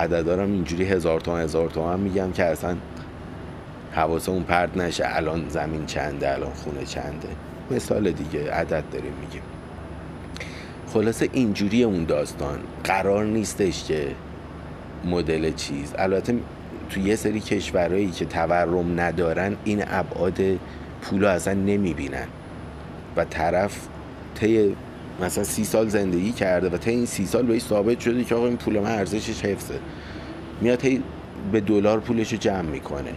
عددارم 0.00 0.52
اینجوری 0.52 0.84
هزار 0.84 1.20
تومن 1.20 1.40
هزار 1.40 1.70
تومن 1.70 2.00
میگم 2.00 2.32
که 2.32 2.44
اصلا 2.44 2.76
حواسمون 3.92 4.42
پرد 4.42 4.80
نشه. 4.80 5.04
الان 5.06 5.48
زمین 5.48 5.86
چنده 5.86 6.34
الان 6.34 6.52
خونه 6.52 6.84
چنده. 6.84 7.28
مثال 7.70 8.10
دیگه 8.10 8.50
عدد 8.50 8.84
داریم 8.92 9.12
میگیم. 9.20 9.42
خلاصه 10.86 11.28
اینجوری 11.32 11.84
اون 11.84 12.04
داستان. 12.04 12.58
قرار 12.84 13.24
نیستش 13.24 13.84
که 13.84 14.06
مدل 15.04 15.52
چیز. 15.52 15.94
البته 15.98 16.34
تو 16.90 17.00
یه 17.00 17.16
سری 17.16 17.40
کشورهایی 17.40 18.10
که 18.10 18.24
تورم 18.24 19.00
ندارن 19.00 19.56
این 19.64 19.84
ابعاد 19.88 20.38
پول 21.02 21.24
اصلا 21.24 21.54
نمی‌بینن. 21.54 22.26
و 23.16 23.24
طرف 23.24 23.88
طی 24.34 24.76
مثلا 25.20 25.44
سی 25.44 25.64
سال 25.64 25.88
زندگی 25.88 26.32
کرده 26.32 26.68
و 26.68 26.76
طی 26.76 26.90
این 26.90 27.06
سی 27.06 27.26
سال 27.26 27.46
بهش 27.46 27.62
ثابت 27.62 28.00
شده 28.00 28.24
که 28.24 28.34
آقا 28.34 28.46
این 28.46 28.56
پول 28.56 28.78
من 28.78 28.90
ارزشش 28.90 29.44
حفظه. 29.44 29.74
میاد 30.60 30.84
هی 30.84 31.02
به 31.52 31.60
دلار 31.60 32.00
پولش 32.00 32.32
رو 32.32 32.38
جمع 32.38 32.62
می‌کنه 32.62 33.12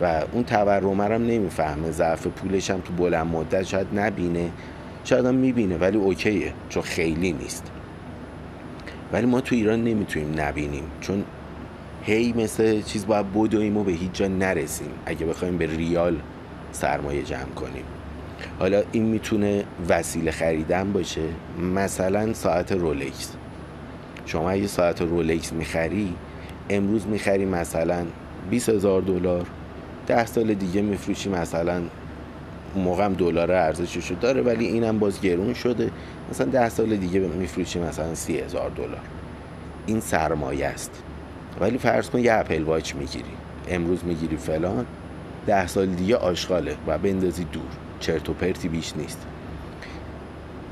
و 0.00 0.22
اون 0.32 0.44
تورم 0.44 1.00
هم 1.00 1.26
نمی‌فهمه. 1.26 1.90
ضعف 1.90 2.26
پولش 2.26 2.70
هم 2.70 2.80
تو 2.80 2.92
بلند 2.92 3.26
مدت 3.26 3.62
شاید 3.62 3.86
نبینه. 3.94 4.50
شاید 5.04 5.26
هم 5.26 5.34
می‌بینه 5.34 5.76
ولی 5.76 5.98
اوکیه 5.98 6.52
چون 6.68 6.82
خیلی 6.82 7.32
نیست. 7.32 7.70
ولی 9.12 9.26
ما 9.26 9.40
تو 9.40 9.54
ایران 9.54 9.84
نمی‌تونیم 9.84 10.40
نبینیم 10.40 10.84
چون 11.00 11.24
هی 12.02 12.32
مثل 12.32 12.82
چیز 12.82 13.06
باید 13.06 13.32
بدویم 13.32 13.76
و 13.76 13.84
به 13.84 13.92
هیچ 13.92 14.12
جا 14.12 14.28
نرسیم. 14.28 14.90
اگه 15.06 15.26
بخوایم 15.26 15.58
به 15.58 15.66
ریال 15.66 16.16
سرمایه 16.72 17.22
جمع 17.22 17.54
کنیم. 17.56 17.84
حالا 18.58 18.82
این 18.92 19.02
می‌تونه 19.02 19.64
وسیله 19.88 20.30
خریدن 20.30 20.92
باشه؟ 20.92 21.22
مثلا 21.74 22.32
ساعت 22.32 22.72
رولکس. 22.72 23.32
شما 24.26 24.50
اگه 24.50 24.66
ساعت 24.66 25.02
رولکس 25.02 25.52
می‌خری 25.52 26.14
امروز 26.70 27.06
می‌خری 27.06 27.44
مثلا 27.44 28.06
20 28.50 28.68
هزار 28.68 29.02
دلار. 29.02 29.46
ده 30.06 30.26
سال 30.26 30.54
دیگه 30.54 30.82
میفروشی 30.82 31.30
مثلا 31.30 31.82
موقع 32.76 33.04
هم 33.04 33.12
دلار 33.12 33.52
ارزشش 33.52 34.10
رو 34.10 34.16
داره 34.16 34.42
ولی 34.42 34.66
اینم 34.66 34.98
باز 34.98 35.20
گرون 35.20 35.54
شده. 35.54 35.90
مثلا 36.30 36.46
ده 36.46 36.68
سال 36.68 36.96
دیگه 36.96 37.20
میفروشی 37.20 37.78
مثلا 37.78 38.14
سی 38.14 38.38
هزار 38.38 38.70
دلار. 38.70 39.00
این 39.86 40.00
سرمایه 40.00 40.66
است. 40.66 41.02
ولی 41.60 41.78
فرض 41.78 42.10
کن 42.10 42.18
یه 42.18 42.32
اپل 42.32 42.62
واچ 42.62 42.94
می‌گیری. 42.94 43.24
امروز 43.68 44.04
می‌گیری 44.04 44.36
فلان 44.36 44.86
ده 45.46 45.66
سال 45.66 45.86
دیگه 45.86 46.16
آشغاله 46.16 46.76
و 46.86 46.98
بندازی 46.98 47.44
دور. 47.44 47.62
چرت 48.02 48.28
و 48.28 48.32
پرتی 48.32 48.68
بیش 48.68 48.96
نیست. 48.96 49.26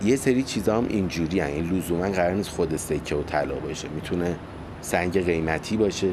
یه 0.04 0.16
سری 0.16 0.42
چیزا 0.42 0.76
هم 0.76 0.86
اینجوری 0.88 1.40
این 1.40 1.72
لزوما 1.72 2.08
قرار 2.08 2.32
نیست 2.32 2.50
خود 2.50 2.76
سکه 2.76 3.16
و 3.16 3.22
طلا 3.22 3.54
باشه. 3.54 3.88
می‌تونه 3.88 4.36
سنگ 4.80 5.24
قیمتی 5.24 5.76
باشه. 5.76 6.08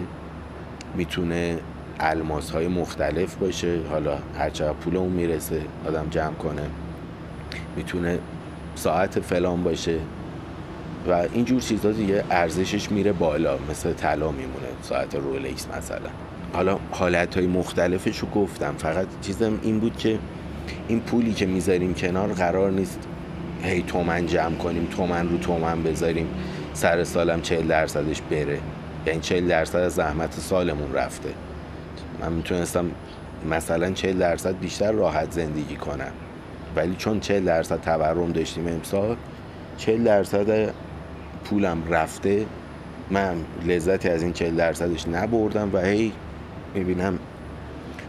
می‌تونه 0.95 1.60
الماس 1.99 2.51
های 2.51 2.67
مختلف 2.67 3.36
باشه. 3.36 3.80
حالا 3.89 4.17
هرچه 4.38 4.73
پول 4.73 4.97
اون 4.97 5.10
می‌رسه 5.10 5.62
آدم 5.88 6.08
جمع 6.12 6.34
کنه. 6.34 6.69
می‌تونه 7.75 8.19
ساعت 8.75 9.19
فلان 9.19 9.63
باشه. 9.63 9.99
و 11.10 11.25
اینجور 11.34 11.62
چیزا 11.62 11.91
دیگه 11.91 12.23
ارزشش 12.32 12.91
میره 12.91 13.12
بالا. 13.13 13.58
مثل 13.69 13.93
طلا 13.93 14.32
میمونه 14.32 14.67
ساعت 14.82 15.15
رولکس 15.15 15.67
مثلا. 15.77 16.10
حالا 16.53 16.80
حالت 16.91 17.38
های 17.38 17.47
مختلفش 17.47 18.19
رو 18.19 18.27
گفتم. 18.30 18.75
فقط 18.77 19.08
چیزم 19.21 19.60
این 19.62 19.80
بود 19.80 19.97
که 19.97 20.19
این 20.88 20.99
پولی 20.99 21.34
که 21.34 21.45
می‌ذاریم 21.45 21.93
کنار 21.93 22.34
قرار 22.34 22.71
نیست 22.71 22.99
هی 23.63 23.84
تومن 23.84 24.25
جمع 24.25 24.56
کنیم 24.56 24.86
تومن 24.86 25.30
رو 25.30 25.38
تومن 25.38 25.84
بذاریم 25.84 26.27
سر 26.73 27.03
سالم 27.03 27.41
چهل 27.41 27.67
درصدش 27.67 28.21
بره. 28.21 28.60
یعنی 29.06 29.19
چهل 29.19 29.47
درصد 29.47 29.80
از 29.80 29.93
زحمت 29.93 30.34
سالمون 30.34 30.93
رفته. 30.93 31.30
من 32.21 32.34
می‌تونستم 32.34 32.91
مثلا 33.49 33.91
چهل 33.91 34.17
درصد 34.17 34.60
بیشتر 34.60 34.91
راحت 34.91 35.32
زندگی 35.32 35.75
کنم. 35.75 36.12
ولی 36.75 36.95
چون 36.97 37.19
چهل 37.19 37.43
درصد 37.43 37.82
تورم 37.82 38.32
داشتیم 38.32 38.67
امسال 38.67 39.15
چهل 39.77 40.03
درصد 40.03 40.73
پولم 41.45 41.84
رفته. 41.89 42.45
من 43.12 43.36
لذتی 43.65 44.10
از 44.10 44.23
این 44.23 44.34
چهل 44.34 44.56
درصدش 44.56 45.08
نبردم 45.08 45.69
و 45.73 45.77
هی 45.77 46.12
می‌بینم 46.73 47.19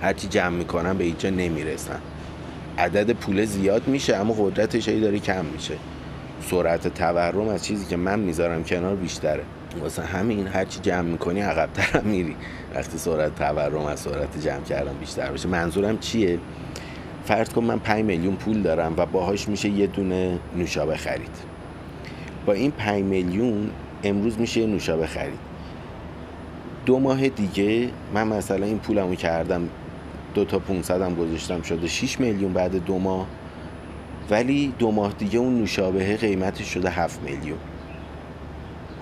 هرچی 0.02 0.28
جمع 0.28 0.56
می‌کنم 0.56 0.98
به 0.98 1.04
اینجا 1.04 1.30
نمی‌رسم. 1.30 2.00
عدد 2.78 3.12
پول 3.12 3.44
زیاد 3.44 3.88
میشه 3.88 4.16
اما 4.16 4.34
قدرتش 4.38 4.88
هی 4.88 5.00
داره 5.00 5.18
کم 5.18 5.44
میشه. 5.44 5.74
سرعت 6.50 6.88
تورم 6.88 7.48
از 7.48 7.64
چیزی 7.64 7.86
که 7.86 7.96
من 7.96 8.20
می‌ذارم 8.20 8.64
کنار 8.64 8.96
بیشتره. 8.96 9.42
واسه 9.80 10.02
همین 10.02 10.46
هرچی 10.46 10.80
جمع 10.80 11.08
می‌کنی 11.08 11.40
عقبتر 11.40 11.98
هم 11.98 12.04
میری. 12.04 12.36
وقتی 12.74 12.98
سرعت 12.98 13.34
تورم 13.34 13.86
از 13.86 14.00
سرعت 14.00 14.40
جمع 14.40 14.62
کردن 14.62 14.92
بیشتر 15.00 15.30
باشه 15.30 15.48
منظورم 15.48 15.98
چیه؟ 15.98 16.38
فرض 17.24 17.48
کن 17.48 17.64
من 17.64 17.78
5 17.78 18.04
میلیون 18.04 18.36
پول 18.36 18.62
دارم 18.62 18.94
و 18.96 19.06
باهاش 19.06 19.48
میشه 19.48 19.68
یه 19.68 19.86
دونه 19.86 20.38
نوشابه 20.56 20.96
خرید. 20.96 21.36
با 22.46 22.52
این 22.52 22.70
5 22.70 23.04
میلیون 23.04 23.70
امروز 24.04 24.38
میشه 24.38 24.66
نوشابه 24.66 25.06
خرید. 25.06 25.38
دو 26.86 26.98
ماه 26.98 27.28
دیگه 27.28 27.88
من 28.14 28.28
مثلا 28.28 28.66
این 28.66 28.78
پولمو 28.78 29.14
کردم 29.14 29.68
دو 30.34 30.44
تا 30.44 30.58
500 30.58 31.02
هم 31.02 31.14
گذاشتم 31.14 31.62
شده. 31.62 31.86
6 31.86 32.20
میلیون 32.20 32.52
بعد 32.52 32.84
دو 32.84 32.98
ماه. 32.98 33.26
ولی 34.30 34.74
دو 34.78 34.90
ماه 34.90 35.12
دیگه 35.18 35.38
اون 35.38 35.58
نوشابه 35.58 36.16
قیمتش 36.16 36.66
شده 36.74 36.90
7 36.90 37.22
میلیون. 37.22 37.58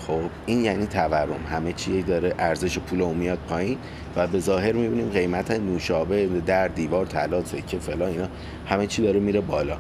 خب 0.06 0.20
این 0.46 0.64
یعنی 0.64 0.86
تورم. 0.86 1.46
همه 1.50 1.72
چی 1.72 2.02
داره 2.02 2.34
ارزش 2.38 2.78
پول 2.78 3.02
اون 3.02 3.16
میاد 3.16 3.38
پایین 3.48 3.78
و 4.16 4.26
به 4.26 4.38
ظاهر 4.38 4.72
می‌بینیم 4.72 5.08
قیمت 5.08 5.50
نوشابه 5.50 6.26
در 6.46 6.68
دیوار 6.68 7.06
طلا 7.06 7.44
سکه 7.44 7.78
فلان 7.78 8.10
اینا 8.10 8.28
همه 8.66 8.86
چی 8.86 9.02
داره 9.02 9.20
میره 9.20 9.40
بالا. 9.40 9.76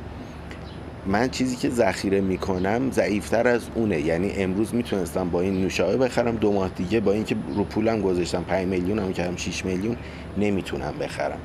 من 1.06 1.28
چیزی 1.28 1.56
که 1.56 1.70
ذخیره 1.70 2.20
می‌کنم 2.20 2.90
ضعیفتر 2.90 3.48
از 3.48 3.62
اونه. 3.74 4.00
یعنی 4.00 4.30
امروز 4.30 4.74
می‌تونستم 4.74 5.28
با 5.28 5.40
این 5.40 5.60
نوشابه 5.60 5.96
بخرم 5.96 6.36
دو 6.36 6.52
ماه 6.52 6.68
دیگه 6.68 7.00
با 7.00 7.12
اینکه 7.12 7.36
رو 7.54 7.64
پولم 7.64 8.00
گذاشتم 8.00 8.42
5 8.42 8.66
میلیون 8.66 8.98
هم 8.98 9.12
کردم 9.12 9.36
6 9.36 9.64
میلیون 9.64 9.96
نمی‌تونم 10.38 10.94
بخرم. 11.00 11.38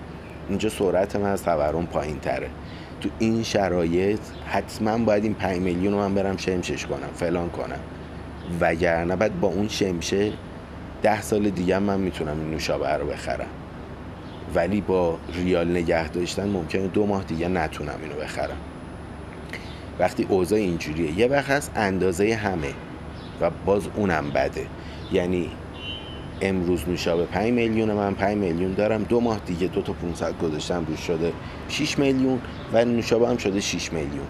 اینجا 0.49 0.69
سرعت 0.69 1.15
من 1.15 1.29
از 1.31 1.43
تورم 1.43 1.85
پایین 1.85 2.19
تره 2.19 2.49
تو 3.01 3.09
این 3.19 3.43
شرایط 3.43 4.19
حتما 4.47 4.97
باید 4.97 5.23
این 5.23 5.33
5 5.33 5.57
میلیون 5.57 5.93
رو 5.93 5.99
من 5.99 6.15
برم 6.15 6.37
شمشش 6.37 6.85
کنم 6.85 7.09
فلان 7.15 7.49
کنم. 7.49 7.79
وگرنه 8.61 9.15
بعد 9.15 9.39
با 9.39 9.47
اون 9.47 9.67
شمشه 9.67 10.31
ده 11.03 11.21
سال 11.21 11.49
دیگه 11.49 11.79
من 11.79 11.99
می‌تونم 11.99 12.39
این 12.39 12.51
نوشابه 12.51 12.89
رو 12.89 13.07
بخرم. 13.07 13.47
ولی 14.55 14.81
با 14.81 15.17
ریال 15.33 15.71
نگه 15.71 16.09
داشتن 16.09 16.49
ممکنه 16.49 16.87
دو 16.87 17.05
ماه 17.05 17.23
دیگه 17.23 17.47
نتونم 17.47 17.95
اینو 18.03 18.15
بخرم. 18.15 18.57
وقتی 20.01 20.25
اوضاع 20.29 20.59
اینجوریه 20.59 21.19
یه 21.19 21.27
وقت 21.27 21.49
هست 21.49 21.71
اندازه 21.75 22.35
همه 22.35 22.73
و 23.41 23.49
باز 23.65 23.83
اونم 23.95 24.29
بده. 24.29 24.65
یعنی 25.11 25.49
امروز 26.41 26.89
نوشابه 26.89 27.25
5 27.25 27.53
میلیون 27.53 27.93
من 27.93 28.13
5 28.15 28.37
میلیون 28.37 28.73
دارم. 28.73 29.03
دو 29.03 29.19
ماه 29.19 29.39
دیگه 29.45 29.67
دو 29.67 29.81
تا 29.81 29.93
500 29.93 30.39
گذاشتم 30.39 30.85
روش 30.85 30.99
شده 30.99 31.33
6 31.69 31.99
میلیون 31.99 32.41
و 32.73 32.85
نوشابه 32.85 33.29
هم 33.29 33.37
شده 33.37 33.59
6 33.59 33.93
میلیون. 33.93 34.27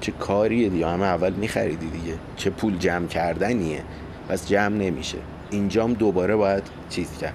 چه 0.00 0.12
کاریه 0.12 0.68
دیگه؟ 0.68 0.88
همه 0.88 1.06
اول 1.06 1.32
میخریدی 1.32 1.86
دیگه. 1.86 2.14
چه 2.36 2.50
پول 2.50 2.78
جمع 2.78 3.06
کردنیه؟ 3.06 3.82
پس 4.28 4.48
جمع 4.48 4.76
نمیشه. 4.76 5.18
اینجام 5.50 5.92
دوباره 5.92 6.36
باید 6.36 6.62
چیز 6.90 7.18
کرد. 7.18 7.34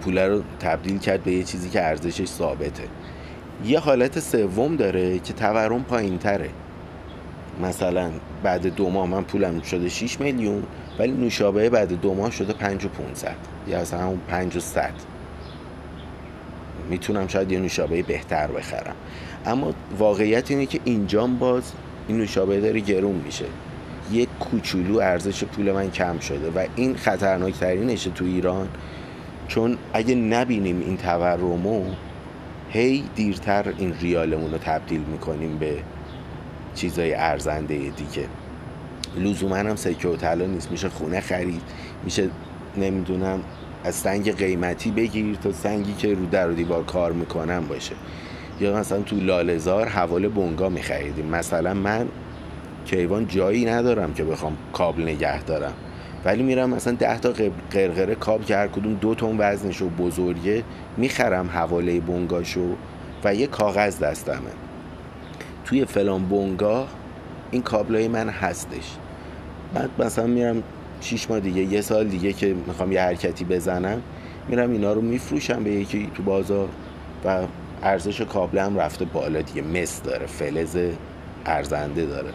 پول 0.00 0.18
رو 0.18 0.42
تبدیل 0.60 0.98
کرد 0.98 1.24
به 1.24 1.32
یه 1.32 1.42
چیزی 1.42 1.70
که 1.70 1.86
ارزشش 1.86 2.24
ثابته. 2.24 2.84
یه 3.64 3.78
حالت 3.78 4.20
سوم 4.20 4.76
داره 4.76 5.18
که 5.18 5.32
تورم 5.32 5.84
پایین 5.84 6.18
تره 6.18 6.50
مثلا 7.62 8.10
بعد 8.42 8.66
دو 8.66 8.90
ماه 8.90 9.08
من 9.08 9.24
پولم 9.24 9.60
شده 9.60 9.88
6 9.88 10.20
میلیون 10.20 10.62
ولی 10.98 11.12
نوشابه 11.12 11.70
بعد 11.70 12.00
دو 12.00 12.14
ماه 12.14 12.30
شده 12.30 12.52
5 12.52 12.84
و 12.84 12.88
500 12.88 13.36
یا 13.68 13.78
اصلا 13.78 14.00
همون 14.00 14.20
5 14.28 14.56
و 14.56 14.60
100 14.60 14.90
می‌تونم 16.90 17.26
شاید 17.26 17.52
یه 17.52 17.58
نوشابه 17.58 18.02
بهتر 18.02 18.46
بخرم. 18.46 18.94
اما 19.46 19.72
واقعیت 19.98 20.50
اینه 20.50 20.66
که 20.66 20.80
اینجام 20.84 21.38
باز 21.38 21.72
این 22.08 22.18
نوشابه 22.18 22.60
داره 22.60 22.80
گرون 22.80 23.14
میشه. 23.24 23.44
یک 24.12 24.28
کوچولو 24.40 24.98
ارزش 24.98 25.44
پول 25.44 25.72
من 25.72 25.90
کم 25.90 26.18
شده 26.18 26.50
و 26.50 26.66
این 26.76 26.96
خطرناک 26.96 27.58
ترینشه 27.58 28.10
تو 28.10 28.24
ایران. 28.24 28.68
چون 29.48 29.78
اگه 29.92 30.14
نبینیم 30.14 30.80
این 30.80 30.96
تورمو 30.96 31.84
هی 32.74 33.04
دیرتر 33.14 33.74
این 33.78 33.94
ریالمون 34.00 34.52
رو 34.52 34.58
تبدیل 34.58 35.00
می‌کنیم 35.00 35.58
به 35.58 35.76
چیزای 36.74 37.14
ارزنده 37.14 37.74
دیگه. 37.78 38.26
لزوما 39.18 39.56
هم 39.56 39.76
سکه 39.76 40.08
و 40.08 40.16
طلا 40.16 40.46
نیست. 40.46 40.70
میشه 40.70 40.88
خونه 40.88 41.20
خرید 41.20 41.62
میشه 42.04 42.28
نمی‌دونم 42.76 43.40
از 43.84 43.94
سنگ 43.94 44.36
قیمتی 44.36 44.90
بگیر 44.90 45.36
تا 45.36 45.52
سنگی 45.52 45.92
که 45.92 46.14
رو 46.14 46.26
در 46.26 46.50
و 46.50 46.54
دیوار 46.54 46.84
کار 46.84 47.12
می‌کنن 47.12 47.60
باشه. 47.60 47.94
یا 48.60 48.76
مثلا 48.76 49.02
تو 49.02 49.16
لالزار 49.16 49.88
حوال 49.88 50.28
بونگا 50.28 50.68
میخریدیم. 50.68 51.26
مثلا 51.26 51.74
من 51.74 52.08
کیوان 52.86 53.26
جایی 53.26 53.64
ندارم 53.64 54.14
که 54.14 54.24
بخوام 54.24 54.56
کابل 54.72 55.02
نگه 55.02 55.42
دارم. 55.42 55.72
ولی 56.24 56.42
میرم 56.42 56.70
مثلا 56.70 56.92
ده 56.92 57.18
تا 57.18 57.32
قرقره 57.70 58.14
کاب 58.14 58.44
که 58.44 58.56
هر 58.56 58.68
کدوم 58.68 58.94
دو 58.94 59.14
تن 59.14 59.36
وزنش 59.38 59.82
و 59.82 59.88
بزرگه 59.88 60.62
می‌خرم 60.96 61.48
حواله 61.48 62.00
بونگاشو 62.00 62.76
و 63.24 63.34
یه 63.34 63.46
کاغذ 63.46 63.98
دستمه. 63.98 64.50
توی 65.64 65.84
فلان 65.84 66.24
بونگا 66.24 66.86
این 67.50 67.62
کابلای 67.62 68.08
من 68.08 68.28
هستش. 68.28 68.96
بعد 69.74 69.90
مثلا 69.98 70.26
میرم 70.26 70.62
شیش 71.00 71.30
ماه 71.30 71.40
دیگه 71.40 71.62
یه 71.62 71.80
سال 71.80 72.08
دیگه 72.08 72.32
که 72.32 72.54
می‌خوام 72.66 72.92
یه 72.92 73.02
حرکتی 73.02 73.44
بزنم 73.44 74.02
میرم 74.48 74.70
اینا 74.70 74.92
رو 74.92 75.00
میفروشم 75.00 75.64
به 75.64 75.70
یکی 75.70 76.10
تو 76.14 76.22
بازار 76.22 76.68
و 77.24 77.42
ارزش 77.82 78.20
کابل 78.20 78.58
هم 78.58 78.78
رفته 78.78 79.04
بالا 79.04 79.40
دیگه. 79.40 79.62
مس 79.62 80.02
داره 80.02 80.26
فلز 80.26 80.76
ارزنده 81.46 82.06
داره. 82.06 82.30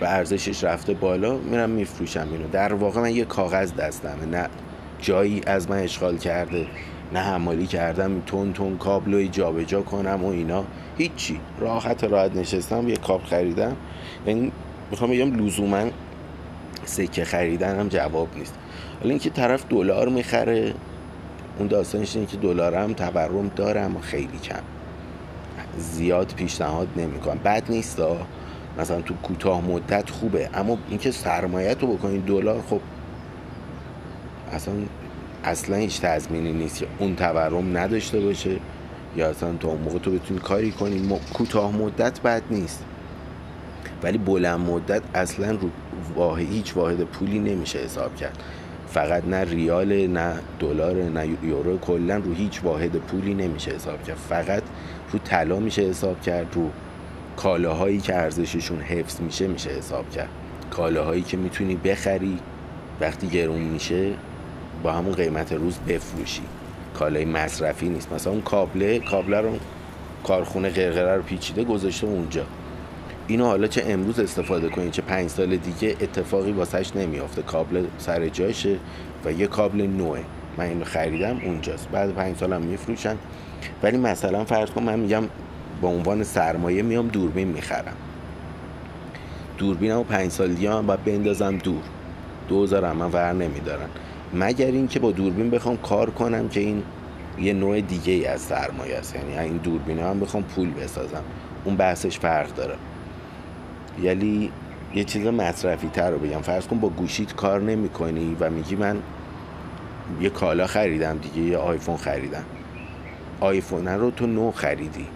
و 0.00 0.04
ارزشش 0.04 0.64
رفته 0.64 0.94
بالا 0.94 1.36
میرم 1.36 1.70
میفروشم 1.70 2.28
اینو. 2.32 2.48
در 2.48 2.72
واقع 2.72 3.00
من 3.00 3.14
یه 3.14 3.24
کاغذ 3.24 3.72
دستمه 3.74 4.24
نه 4.24 4.48
جایی 5.00 5.40
از 5.46 5.70
من 5.70 5.78
اشغال 5.78 6.16
کرده 6.16 6.66
نه 7.12 7.20
حمالی 7.20 7.66
کردم 7.66 8.20
تون 8.26 8.52
تون 8.52 8.76
کابل 8.76 9.14
رو 9.14 9.22
جابجا 9.22 9.82
کنم 9.82 10.24
و 10.24 10.28
اینا. 10.28 10.64
هیچی. 10.98 11.40
راحت 11.58 12.04
راحت 12.04 12.36
نشستم 12.36 12.88
یه 12.88 12.96
کابل 12.96 13.24
خریدم. 13.24 13.76
یعنی 14.26 14.52
می‌خوام 14.90 15.10
بگم 15.10 15.46
لزوما 15.46 15.84
سکه 16.84 17.24
خریدن 17.24 17.80
هم 17.80 17.88
جواب 17.88 18.28
نیست. 18.36 18.54
حالا 19.00 19.10
اینکه 19.10 19.30
طرف 19.30 19.64
دلار 19.70 20.08
می‌خره 20.08 20.74
اون 21.58 21.68
داستانش 21.68 22.16
اینه 22.16 22.26
که 22.28 22.36
دلار 22.36 22.74
هم 22.74 22.92
تورم 22.92 23.50
داره 23.56 23.80
اما 23.80 24.00
خیلی 24.00 24.38
کم. 24.44 24.62
زیاد 25.78 26.34
پیشنهاد 26.36 26.88
نمی‌کنم. 26.96 27.38
بد 27.44 27.62
نیست 27.68 28.00
مثلا 28.78 29.00
تو 29.00 29.14
کوتاه 29.14 29.64
مدت 29.64 30.10
خوبه. 30.10 30.50
اما 30.54 30.78
اینکه 30.88 31.10
سرمایت 31.10 31.82
رو 31.82 31.96
بکنید 31.96 32.24
دلار 32.24 32.62
خب 32.70 32.80
اصلا 34.52 34.74
اصلا 35.44 35.76
هیچ 35.76 36.00
تضمینی 36.00 36.52
نیست 36.52 36.78
که 36.78 36.86
اون 36.98 37.16
تورم 37.16 37.76
نداشته 37.76 38.20
باشه 38.20 38.56
یا 39.16 39.28
اصلا 39.28 39.52
تا 39.60 39.68
اون 39.68 39.80
موقع 39.80 39.98
تو 39.98 40.10
بتونی 40.10 40.40
کاری 40.40 40.70
کنی. 40.70 41.20
کوتاه 41.34 41.76
مدت 41.76 42.20
بد 42.20 42.42
نیست. 42.50 42.84
ولی 44.02 44.18
بلند 44.18 44.60
مدت 44.60 45.02
اصلا 45.14 45.50
رو 45.50 45.70
واحد 46.14 46.46
هیچ 46.52 46.76
واحد 46.76 47.00
پولی 47.02 47.38
نمیشه 47.38 47.78
حساب 47.78 48.16
کرد. 48.16 48.42
فقط 48.88 49.24
نه 49.24 49.44
ریال 49.44 50.06
نه 50.06 50.34
دلار 50.60 50.94
نه 50.94 51.28
یورو 51.42 51.78
کلا 51.78 52.16
رو 52.16 52.32
هیچ 52.32 52.64
واحد 52.64 52.96
پولی 52.96 53.34
نمیشه 53.34 53.70
حساب 53.70 54.02
کرد. 54.02 54.16
فقط 54.16 54.62
رو 55.12 55.18
طلا 55.18 55.58
میشه 55.58 55.82
حساب 55.82 56.20
کرد 56.20 56.46
رو 56.54 56.70
کالاهایی 57.38 58.00
که 58.00 58.14
ارزششون 58.14 58.80
حفظ 58.80 59.20
میشه 59.20 59.46
میشه 59.46 59.70
حساب 59.70 60.10
کرد. 60.10 60.28
کالاهایی 60.70 61.22
که 61.22 61.36
می‌تونی 61.36 61.76
بخری 61.76 62.38
وقتی 63.00 63.26
گرون 63.26 63.60
میشه 63.60 64.12
با 64.82 64.92
همون 64.92 65.12
قیمت 65.12 65.52
روز 65.52 65.78
بفروشی. 65.88 66.42
کالای 66.94 67.24
مصرفی 67.24 67.88
نیست. 67.88 68.12
مثلا 68.12 68.32
اون 68.32 68.42
کابله 68.42 68.98
کابله 68.98 69.40
رو 69.40 69.58
کارخونه 70.24 70.68
قرقره 70.68 71.16
رو 71.16 71.22
پیچیده 71.22 71.64
گذاشته 71.64 72.06
اونجا. 72.06 72.44
اینو 73.26 73.44
حالا 73.44 73.66
چه 73.66 73.82
امروز 73.86 74.20
استفاده 74.20 74.68
کنید 74.68 74.90
چه 74.90 75.02
پنج 75.02 75.30
سال 75.30 75.56
دیگه 75.56 75.96
اتفاقی 76.00 76.52
واسش 76.52 76.96
نمیافته. 76.96 77.42
کابل 77.42 77.84
سر 77.98 78.28
جاشه 78.28 78.76
و 79.24 79.32
یه 79.32 79.46
کابل 79.46 79.82
نوعه 79.82 80.24
من 80.56 80.64
اینو 80.64 80.84
خریدم 80.84 81.40
اونجاست. 81.44 81.88
بعد 81.88 82.14
پنج 82.14 82.36
سالم 82.36 82.62
میفروشن. 82.62 83.16
ولی 83.82 83.96
مثلا 83.96 84.44
فرض 84.44 84.70
کن 84.70 84.82
من 84.82 84.98
میگم 84.98 85.24
به 85.82 85.86
عنوان 85.86 86.24
سرمایه 86.24 86.82
میام 86.82 87.08
دوربین 87.08 87.48
می‌خرم. 87.48 87.96
دوربینم 89.58 90.04
پنج 90.04 90.30
سال 90.30 90.54
دیگه 90.54 90.72
هم 90.74 90.86
باید 90.86 91.04
بندازم 91.04 91.58
دور. 91.58 91.82
دوزارم 92.48 92.96
من 92.96 93.10
ور 93.10 93.32
نمیدارن 93.32 93.88
مگر 94.34 94.66
اینکه 94.66 94.98
با 94.98 95.10
دوربین 95.10 95.50
بخوام 95.50 95.76
کار 95.76 96.10
کنم 96.10 96.48
که 96.48 96.60
این 96.60 96.82
یه 97.38 97.52
نوع 97.52 97.80
دیگه 97.80 98.12
ای 98.12 98.26
از 98.26 98.40
سرمایه 98.40 98.96
است. 98.96 99.14
یعنی 99.14 99.38
این 99.38 99.56
دوربین 99.56 99.98
هم 99.98 100.20
بخوام 100.20 100.42
پول 100.42 100.70
بسازم. 100.70 101.22
اون 101.64 101.76
بحثش 101.76 102.18
فرق 102.18 102.54
داره. 102.54 102.74
یعنی 104.02 104.52
یه 104.94 105.04
چیز 105.04 105.26
مصرفی 105.26 105.88
تر 105.88 106.10
رو 106.10 106.18
بگم. 106.18 106.40
فرض 106.40 106.66
کن 106.66 106.80
با 106.80 106.88
گوشیت 106.88 107.34
کار 107.34 107.60
نمی 107.60 107.88
کنی 107.88 108.36
و 108.40 108.50
میگی 108.50 108.76
من 108.76 108.96
یه 110.20 110.30
کالا 110.30 110.66
خریدم 110.66 111.18
دیگه 111.18 111.48
یه 111.48 111.56
آیفون 111.56 111.96
خریدم. 111.96 112.44
آیفون 113.40 113.88
رو 113.88 114.10
تو 114.10 114.26
نو 114.26 114.50
خریدی. 114.50 115.06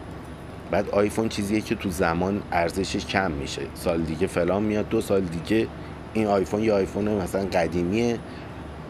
بعد 0.72 0.90
آیفون 0.90 1.28
چیزیه 1.28 1.60
که 1.60 1.74
تو 1.74 1.90
زمان 1.90 2.42
ارزشش 2.52 3.06
کم 3.06 3.30
میشه. 3.30 3.62
سال 3.74 4.02
دیگه 4.02 4.26
فلان 4.26 4.62
میاد 4.62 4.88
دو 4.88 5.00
سال 5.00 5.20
دیگه 5.20 5.66
این 6.14 6.26
آیفون 6.26 6.62
یه 6.62 6.72
آیفون 6.72 7.08
مثلا 7.08 7.44
قدیمیه. 7.44 8.18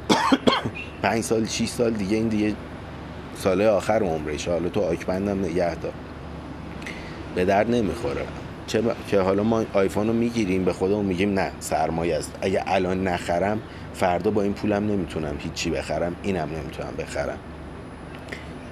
پنج 1.03 1.23
سال 1.23 1.47
6 1.47 1.69
سال 1.69 1.91
دیگه 1.91 2.17
این 2.17 2.29
دیگه 2.29 2.55
ساله 3.37 3.69
آخر 3.69 4.03
عمرش 4.03 4.49
حالا 4.49 4.69
تو 4.69 4.81
آیکبندم 4.81 5.45
نگه 5.45 5.75
دار. 5.75 5.93
به 7.35 7.45
درد 7.45 7.71
نمی‌خوره. 7.71 8.27
چه 8.67 8.83
که 9.09 9.21
حالا 9.21 9.43
ما 9.43 9.65
آیفون 9.73 10.07
رو 10.07 10.13
می‌گیریم 10.13 10.65
به 10.65 10.73
خودمون 10.73 11.05
میگیم 11.05 11.35
نه 11.35 11.51
سرمایه 11.61 12.17
است. 12.17 12.33
اگه 12.41 12.63
الان 12.67 13.09
نخرم 13.09 13.61
فردا 13.95 14.31
با 14.31 14.43
این 14.43 14.53
پولم 14.53 14.87
نمی‌تونم 14.87 15.35
هیچی 15.39 15.71
بخرم 15.71 16.17
اینم 16.23 16.49
نمی‌تونم 16.59 16.93
بخرم. 16.99 17.39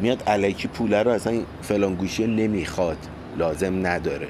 میاد 0.00 0.22
علکی 0.26 0.68
پوله 0.68 1.02
رو 1.02 1.10
اصلا 1.10 1.40
فلان 1.62 1.94
گوشی 1.94 2.26
نمی‌خواد. 2.26 2.98
لازم 3.38 3.86
نداره. 3.86 4.28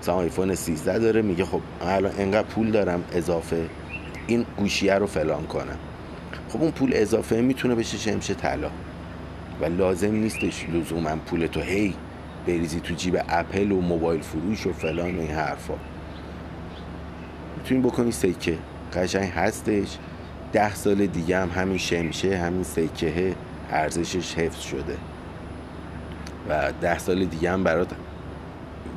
مثلا 0.00 0.14
آیفون 0.14 0.54
13 0.54 0.98
داره 0.98 1.22
میگه 1.22 1.44
خب 1.44 1.60
الان 1.82 2.12
انقدر 2.18 2.48
پول 2.48 2.70
دارم 2.70 3.04
اضافه 3.12 3.66
این 4.26 4.46
گوشیه 4.56 4.94
رو 4.94 5.06
فلان 5.06 5.46
کنم. 5.46 5.78
خب 6.48 6.62
اون 6.62 6.70
پول 6.70 6.90
اضافه 6.94 7.40
می‌تونه 7.40 7.74
بشه 7.74 7.98
شمشه 7.98 8.34
طلا. 8.34 8.70
و 9.60 9.64
لازم 9.64 10.14
نیستش 10.14 10.66
لزوما 10.68 11.16
پول 11.26 11.46
تو 11.46 11.60
هی 11.60 11.94
بریزی 12.46 12.80
تو 12.80 12.94
جیب 12.94 13.22
اپل 13.28 13.72
و 13.72 13.80
موبایل 13.80 14.20
فروش 14.20 14.66
و 14.66 14.72
فلان 14.72 15.16
و 15.16 15.20
این 15.20 15.30
حرفا. 15.30 15.74
می‌تونی 17.56 17.80
بکنی 17.80 18.12
سکه. 18.12 18.58
قشنگ 18.94 19.30
هستش. 19.30 19.98
ده 20.52 20.74
سال 20.74 21.06
دیگه 21.06 21.38
هم 21.38 21.50
همین 21.50 21.78
شمشه 21.78 22.36
همین 22.38 22.62
سکه 22.62 23.34
ارزشش 23.70 24.34
حفظ 24.34 24.60
شده. 24.60 24.96
و 26.48 26.72
ده 26.80 26.98
سال 26.98 27.24
دیگه 27.24 27.50
هم 27.50 27.64
برات 27.64 27.88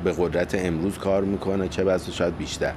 به 0.04 0.14
قدرت 0.18 0.54
امروز 0.54 0.98
کار 0.98 1.24
می‌کنه. 1.24 1.68
چه 1.68 1.84
بسا 1.84 2.12
شاید 2.12 2.36
بیشتر. 2.36 2.72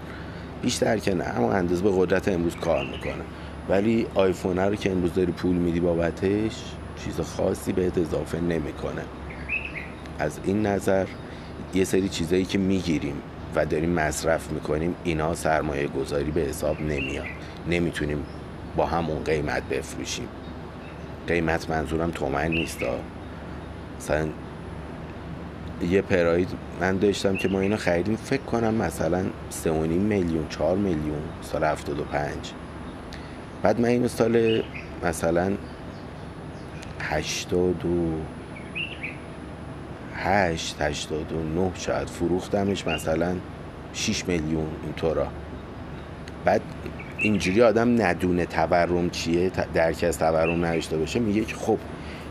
بیشتر 0.61 0.97
که 0.97 1.13
نه 1.13 1.23
اما 1.23 1.53
اندازه 1.53 1.83
به 1.83 1.91
قدرت 1.95 2.27
امروز 2.27 2.55
کار 2.55 2.85
می‌کنه. 2.85 3.23
ولی 3.69 4.05
آیفون 4.15 4.59
رو 4.59 4.75
که 4.75 4.91
امروز 4.91 5.13
داری 5.13 5.31
پول 5.31 5.55
میدی 5.55 5.79
بابتش 5.79 6.63
چیز 7.03 7.19
خاصی 7.19 7.71
بهت 7.71 7.97
اضافه 7.97 8.39
نمی‌کنه. 8.39 9.01
از 10.19 10.39
این 10.43 10.65
نظر 10.65 11.05
یه 11.73 11.83
سری 11.83 12.09
چیزایی 12.09 12.45
که 12.45 12.57
می‌گیریم 12.57 13.21
و 13.55 13.65
داریم 13.65 13.89
مصرف 13.89 14.51
می‌کنیم 14.51 14.95
اینا 15.03 15.35
سرمایه 15.35 15.87
گذاری 15.87 16.31
به 16.31 16.41
حساب 16.41 16.81
نمیاد. 16.81 17.25
نمی‌تونیم 17.67 18.23
با 18.75 18.85
همون 18.85 19.23
قیمت 19.23 19.63
بفروشیم. 19.63 20.27
قیمت 21.27 21.69
منظورم 21.69 22.11
تومن 22.11 22.47
نیست 22.47 22.79
مثلا 23.99 24.27
یه 25.81 26.01
پراید 26.01 26.49
من 26.81 26.97
داشتم 26.97 27.37
که 27.37 27.47
ما 27.47 27.59
اینو 27.59 27.77
خریدیم. 27.77 28.15
فکر 28.15 28.41
کنم 28.41 28.73
مثلا 28.73 29.23
3.5 29.63 29.67
میلیون 29.69 30.47
4 30.49 30.77
میلیون 30.77 31.21
سال 31.41 31.63
75 31.63 32.33
بعد 33.63 33.79
من 33.79 33.89
اینو 33.89 34.07
سال 34.07 34.63
مثلا 35.03 35.51
82 36.99 38.21
8 40.15 40.81
89 40.81 41.71
شاید 41.75 42.07
فروختمش 42.07 42.87
مثلا 42.87 43.35
6 43.93 44.27
میلیون 44.27 44.67
اینطورا 44.83 45.27
بعد 46.45 46.61
اینجوری 47.17 47.61
آدم 47.61 48.01
ندونه 48.01 48.45
تورم 48.45 49.09
چیه 49.09 49.51
درک 49.73 50.03
از 50.03 50.19
تورم 50.19 50.65
نداشته 50.65 50.97
باشه. 50.97 51.19
میگه 51.19 51.45
که 51.45 51.55
خب 51.55 51.77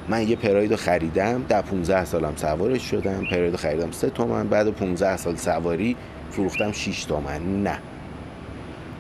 من 0.09 0.29
یه 0.29 0.37
پراید 0.37 0.77
خریدم 0.77 1.45
در 1.49 1.63
15 1.63 2.05
سالم 2.05 2.33
سوارش 2.37 2.91
شدم 2.91 3.25
پراید 3.31 3.57
خریدم 3.57 3.91
3 3.91 4.11
تومن 4.11 4.49
بعد 4.49 4.69
15 4.71 5.17
سال 5.17 5.37
سواری 5.37 5.97
فروختم 6.31 6.73
6 6.73 7.05
تومن. 7.05 7.63
نه. 7.63 7.79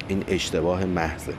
این 0.09 0.25
اشتباه 0.29 0.85
محضه. 0.85 1.35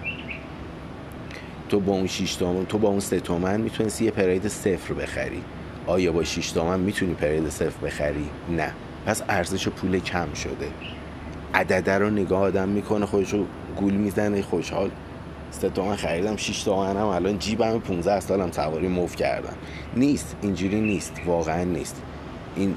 تو 1.70 1.80
با 1.80 1.94
اون 1.94 2.08
6 2.08 2.36
تومن 2.36 2.66
تو 2.66 2.78
با 2.78 2.90
اون 2.90 3.00
3 3.00 3.20
تومن 3.20 3.62
می‌تونستی 3.62 4.06
یه 4.06 4.12
پراید 4.12 4.48
صفر 4.48 4.94
بخری. 4.94 5.42
آیا 5.88 6.12
با 6.12 6.24
6 6.24 6.52
تومن 6.52 6.80
می‌تونی 6.80 7.14
پراید 7.14 7.50
صفر 7.50 7.86
بخری؟ 7.86 8.30
نه. 8.50 8.72
پس 9.06 9.22
ارزش 9.30 9.68
پول 9.68 10.00
کم 10.00 10.34
شده. 10.34 10.68
عدده 11.54 11.98
رو 11.98 12.10
نگاه 12.10 12.42
آدم 12.42 12.70
می‌کنه 12.70 13.06
خودشو 13.06 13.46
گول 13.78 13.94
می‌زنه 13.94 14.42
خوشحال. 14.42 14.92
سه 15.52 15.70
تومن 15.70 15.96
خریدم 15.96 16.36
6 16.36 16.64
تومن 16.64 16.98
هم 16.98 17.06
الان 17.06 17.40
جیبم 17.40 17.80
15 17.80 18.20
سالم 18.20 18.52
سواری 18.52 18.88
موف 18.88 19.16
کردم. 19.16 19.54
نیست 19.96 20.36
اینجوری 20.42 20.82
نیست 20.82 21.14
واقعا 21.26 21.64
نیست. 21.64 22.02
این 22.56 22.76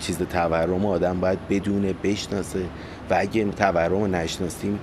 چیز 0.00 0.18
تورم 0.18 0.86
آدم 0.86 1.20
باید 1.20 1.48
بدونه 1.48 1.92
بشناسه 1.92 2.64
و 3.10 3.16
اگه 3.18 3.44
تورم 3.44 3.92
رو 3.92 4.06
نشناسیم 4.06 4.78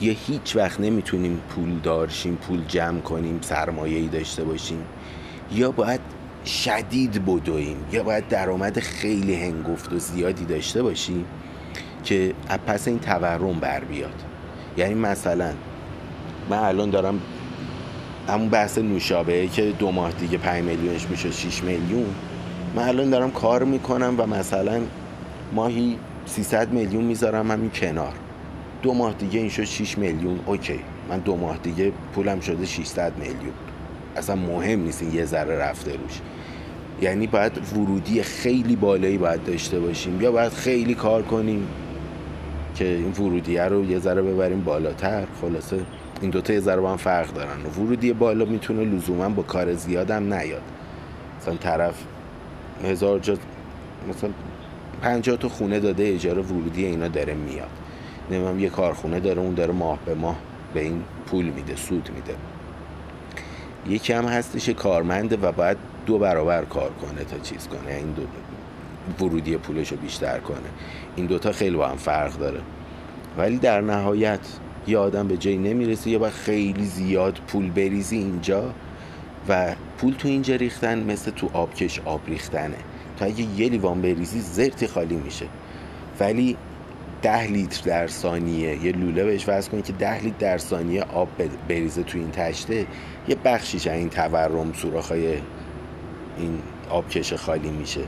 یا 0.00 0.14
هیچ 0.26 0.56
وقت 0.56 0.80
نمی‌تونیم 0.80 1.40
پول 1.48 1.78
دارشیم 1.82 2.36
پول 2.36 2.64
جمع 2.68 3.00
کنیم 3.00 3.38
سرمایه 3.42 3.98
ای 3.98 4.06
داشته 4.06 4.44
باشیم. 4.44 4.84
یا 5.52 5.70
باید 5.70 6.00
شدید 6.46 7.24
بدویم 7.24 7.76
یا 7.92 8.02
باید 8.02 8.28
درآمد 8.28 8.80
خیلی 8.80 9.34
هنگفت 9.34 9.92
و 9.92 9.98
زیادی 9.98 10.44
داشته 10.44 10.82
باشیم 10.82 11.24
که 12.04 12.34
پس 12.66 12.88
این 12.88 12.98
تورم 12.98 13.60
بر 13.60 13.80
بیاد. 13.80 14.22
یعنی 14.76 14.94
مثلا 14.94 15.52
من 16.50 16.58
الان 16.58 16.90
دارم 16.90 17.20
همون 18.28 18.48
بحث 18.48 18.78
نوشابه 18.78 19.48
که 19.48 19.72
دو 19.78 19.90
ماه 19.90 20.12
دیگه 20.12 20.38
5 20.38 20.64
میلیونش 20.64 21.06
میشه 21.10 21.30
6 21.30 21.62
میلیون. 21.62 22.06
من 22.76 22.88
الان 22.88 23.10
دارم 23.10 23.30
کار 23.30 23.64
می‌کنم 23.64 24.14
و 24.18 24.26
مثلا 24.26 24.80
ماهی 25.52 25.96
300 26.26 26.72
میلیون 26.72 27.04
می‌ذارم 27.04 27.50
همین 27.50 27.70
کنار. 27.74 28.12
دو 28.82 28.94
ماه 28.94 29.12
دیگه 29.12 29.40
این 29.40 29.48
شد 29.48 29.64
6 29.64 29.98
میلیون 29.98 30.40
اوکی. 30.46 30.80
من 31.08 31.18
دو 31.18 31.36
ماه 31.36 31.58
دیگه 31.58 31.92
پولم 32.14 32.40
شده 32.40 32.66
600 32.66 33.12
میلیون. 33.18 33.54
اصلا 34.16 34.36
مهم 34.36 34.80
نیست 34.80 35.02
این 35.02 35.14
یه 35.14 35.24
ذره 35.24 35.58
رفته 35.58 35.90
روش. 35.90 36.20
یعنی 37.02 37.26
باید 37.26 37.52
ورودی 37.72 38.22
خیلی 38.22 38.76
بالایی 38.76 39.18
باید 39.18 39.44
داشته 39.44 39.80
باشیم 39.80 40.20
یا 40.20 40.32
باید 40.32 40.52
خیلی 40.52 40.94
کار 40.94 41.22
کنیم 41.22 41.66
که 42.74 42.84
این 42.84 43.12
ورودیه 43.12 43.62
رو 43.62 43.90
یه 43.90 43.98
ذره 43.98 44.22
ببریم 44.22 44.60
بالاتر. 44.60 45.24
خلاصه 45.40 45.80
این 46.20 46.30
دوتا 46.30 46.52
یه 46.52 46.60
ذره 46.60 46.80
با 46.80 46.90
هم 46.90 46.96
فرق 46.96 47.32
دارن. 47.32 47.62
ورودی 47.78 48.12
بالا 48.12 48.44
می‌تونه 48.44 48.84
لزوما 48.84 49.28
با 49.28 49.42
کار 49.42 49.74
زیادم 49.74 50.34
نیاد. 50.34 50.62
مثلا 51.40 51.54
طرف 51.54 51.94
هزار 52.84 53.18
جا 53.18 53.36
مثلا 54.08 54.30
پنجاه 55.02 55.36
تا 55.36 55.48
خونه 55.48 55.80
داده 55.80 56.08
اجاره 56.14 56.42
ورودی 56.42 56.84
اینا 56.84 57.08
داره 57.08 57.34
میاد. 57.34 57.70
نمیم 58.30 58.60
یه 58.60 58.68
کارخونه 58.68 59.20
داره 59.20 59.40
اون 59.40 59.54
داره 59.54 59.72
ماه 59.72 59.98
به 60.06 60.14
ماه 60.14 60.36
به 60.74 60.80
این 60.80 61.02
پول 61.26 61.44
میده 61.44 61.76
سود 61.76 62.10
میده. 62.14 62.34
یکی 63.86 64.12
هم 64.12 64.24
هستش 64.24 64.68
کارمنده 64.68 65.36
و 65.36 65.52
باید 65.52 65.76
دو 66.06 66.18
برابر 66.18 66.64
کار 66.64 66.90
کنه 66.90 67.24
تا 67.24 67.38
چیز 67.38 67.68
کنه. 67.68 67.94
این 67.94 68.12
دو 68.12 68.22
ورودی 69.24 69.56
پولش 69.56 69.92
رو 69.92 69.96
بیشتر 69.96 70.38
کنه. 70.38 70.58
این 71.16 71.26
دوتا 71.26 71.52
خیلی 71.52 71.76
با 71.76 71.88
هم 71.88 71.96
فرق 71.96 72.38
داره. 72.38 72.60
ولی 73.38 73.58
در 73.58 73.80
نهایت 73.80 74.40
یه 74.86 74.98
آدم 74.98 75.28
به 75.28 75.36
جایی 75.36 75.56
نمی‌رسه 75.56 76.10
یا 76.10 76.18
باید 76.18 76.32
خیلی 76.32 76.84
زیاد 76.84 77.40
پول 77.48 77.70
بریزی 77.70 78.16
اینجا 78.16 78.74
و 79.48 79.74
پول 79.98 80.14
تو 80.14 80.28
اینجا 80.28 80.56
ریختن 80.56 81.04
مثل 81.04 81.30
تو 81.30 81.50
آبکش 81.52 82.00
آب 82.04 82.20
ریختنه. 82.26 82.76
تا 83.18 83.24
اگه 83.24 83.60
یه 83.60 83.68
لیوان 83.68 84.02
بریزی 84.02 84.40
زرتی 84.40 84.86
خالی 84.86 85.16
میشه. 85.16 85.46
ولی 86.20 86.56
ده 87.22 87.46
لیتر 87.46 87.82
در 87.84 88.06
ثانیه 88.06 88.84
یه 88.84 88.92
لوله 88.92 89.24
بهش 89.24 89.44
وزن 89.48 89.70
کنی 89.70 89.82
که 89.82 89.92
ده 89.92 90.22
لیتر 90.22 90.36
در 90.38 90.58
ثانیه 90.58 91.02
آب 91.02 91.28
بریزه 91.68 92.02
تو 92.02 92.18
این 92.18 92.30
تشته 92.30 92.86
یه 93.28 93.36
بخشیش 93.44 93.86
این 93.86 94.08
تورم 94.08 94.72
سوراخای 94.72 95.34
این 96.38 96.58
آبکش 96.90 97.32
خالی 97.32 97.70
میشه. 97.70 98.00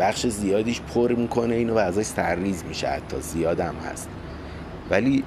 بخش 0.00 0.26
زیادیش 0.26 0.80
پر 0.80 1.12
می‌کنه 1.12 1.54
اینو 1.54 1.74
و 1.74 1.78
ازش 1.78 2.02
سرریز 2.02 2.64
میشه 2.68 2.88
حتی 2.88 3.20
زیادم 3.20 3.74
هست. 3.92 4.08
ولی 4.90 5.24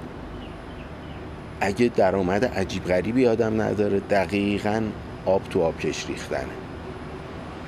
اگه 1.61 1.91
درآمد 1.95 2.45
عجیب 2.45 2.85
غریبی 2.85 3.27
آدم 3.27 3.61
نداره 3.61 3.99
دقیقا 3.99 4.81
آب 5.25 5.41
تو 5.49 5.61
آب 5.61 5.79
کش 5.79 6.07
ریختنه. 6.07 6.47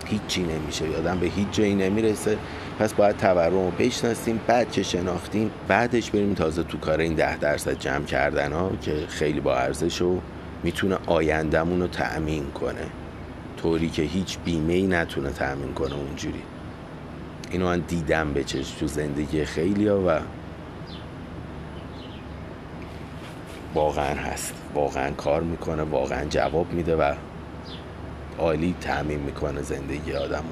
هیچی 0.06 0.44
نمیشه. 0.44 0.90
یادم 0.90 1.20
به 1.20 1.28
هیچ 1.28 1.48
جایی 1.52 1.76
نمی‌رسه. 1.76 2.38
پس 2.80 2.94
باید 2.94 3.18
تورم 3.18 3.54
رو 3.54 3.72
بشناسیم 3.72 4.40
بعد 4.48 4.72
که 4.72 4.84
شناختیم 4.84 5.52
بعدش 5.68 6.12
بریم 6.12 6.34
تازه 6.34 6.64
تو 6.64 6.78
کار 6.78 7.00
این 7.00 7.14
ده 7.14 7.38
درصد 7.38 7.80
جمع 7.80 8.06
کردن 8.06 8.54
ها 8.54 8.72
که 8.82 8.94
خیلی 9.08 9.40
با 9.40 9.56
ارزش 9.56 10.02
و 10.02 10.20
می‌تونه 10.64 10.98
آیندهمون 11.06 11.82
رو 11.82 11.88
تأمین 11.88 12.52
کنه. 12.52 12.86
طوری 13.58 13.90
که 13.90 14.02
هیچ 14.02 14.38
بیمه 14.46 14.74
ای 14.74 14.88
نتونه 14.88 15.30
تأمین 15.30 15.74
کنه 15.74 15.96
اونجوری. 15.96 16.42
اینو 17.52 17.66
من 17.66 17.80
دیدم 17.80 18.34
به 18.34 18.44
چشم 18.44 18.80
تو 18.80 18.88
زندگی 18.88 19.46
خیلی 19.46 19.88
ها 19.88 20.00
و 20.08 20.20
واقعا 23.74 24.16
هست. 24.16 24.54
واقعا 24.74 25.12
کار 25.12 25.42
می‌کنه 25.42 25.84
واقعا 25.84 26.26
جواب 26.26 26.74
میده 26.74 26.96
و 26.96 27.14
عالی 28.40 28.76
تعمین 28.82 29.20
می‌کنه 29.20 29.62
زندگی 29.62 30.14
آدمو. 30.14 30.52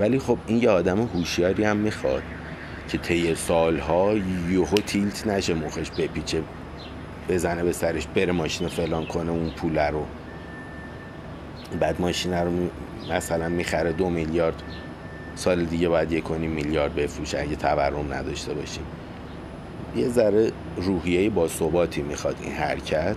ولی 0.00 0.18
خب 0.18 0.38
این 0.46 0.62
یه 0.62 0.70
آدم 0.70 1.02
هوشیاری 1.02 1.64
هم 1.64 1.76
می‌خواد 1.76 2.22
که 2.88 2.98
طی 2.98 3.34
سالها 3.34 4.14
یوهو 4.48 4.76
تیلت 4.76 5.26
نشه 5.26 5.54
مخش 5.54 5.90
بپیچه 5.90 6.42
بزنه 7.28 7.62
به 7.62 7.72
سرش 7.72 8.06
بره 8.06 8.32
ماشین 8.32 8.68
فلان 8.68 9.06
کنه 9.06 9.30
اون 9.30 9.50
پوله 9.50 9.90
رو. 9.90 10.04
بعد 11.80 12.00
ماشین 12.00 12.34
رو 12.34 12.52
مثلا 13.10 13.48
می‌خره 13.48 13.92
دو 13.92 14.10
میلیارد 14.10 14.62
سال 15.34 15.64
دیگه 15.64 15.88
باید 15.88 16.12
یک 16.12 16.30
میلیارد 16.30 16.94
بفروشه 16.94 17.40
اگه 17.40 17.56
تورم 17.56 18.12
نداشته 18.12 18.54
باشیم. 18.54 18.84
یه 19.96 20.08
ذره 20.08 20.52
روحیه 20.76 21.30
با 21.30 21.48
ثباتی 21.48 22.02
می‌خواد 22.02 22.36
این 22.40 22.52
حرکت 22.52 23.16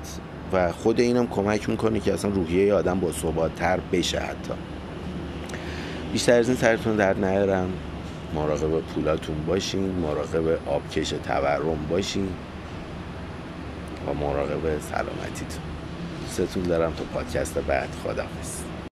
و 0.53 0.71
خود 0.71 0.99
اینم 0.99 1.27
کمک 1.27 1.69
می‌کنه 1.69 1.99
که 1.99 2.13
اصلا 2.13 2.31
روحیه 2.31 2.73
آدم 2.73 2.99
با 2.99 3.11
ثبات 3.11 3.55
تر 3.55 3.79
بشه 3.91 4.19
حتی. 4.19 4.53
بیشتر 6.13 6.39
از 6.39 6.47
این 6.47 6.57
سرتون 6.57 6.95
در 6.95 7.13
نیارم. 7.13 7.69
مراقب 8.35 8.79
پولاتون 8.79 9.35
باشین 9.47 9.91
مراقب 9.91 10.59
آبکش 10.67 11.09
تورم 11.09 11.85
باشین 11.89 12.27
و 14.07 14.13
مراقب 14.13 14.79
سلامتیتون. 14.79 15.63
ستون 16.29 16.63
دارم 16.63 16.93
تا 16.93 17.03
پادکست 17.13 17.57
بعد. 17.57 17.89
خداحافظ. 18.03 18.70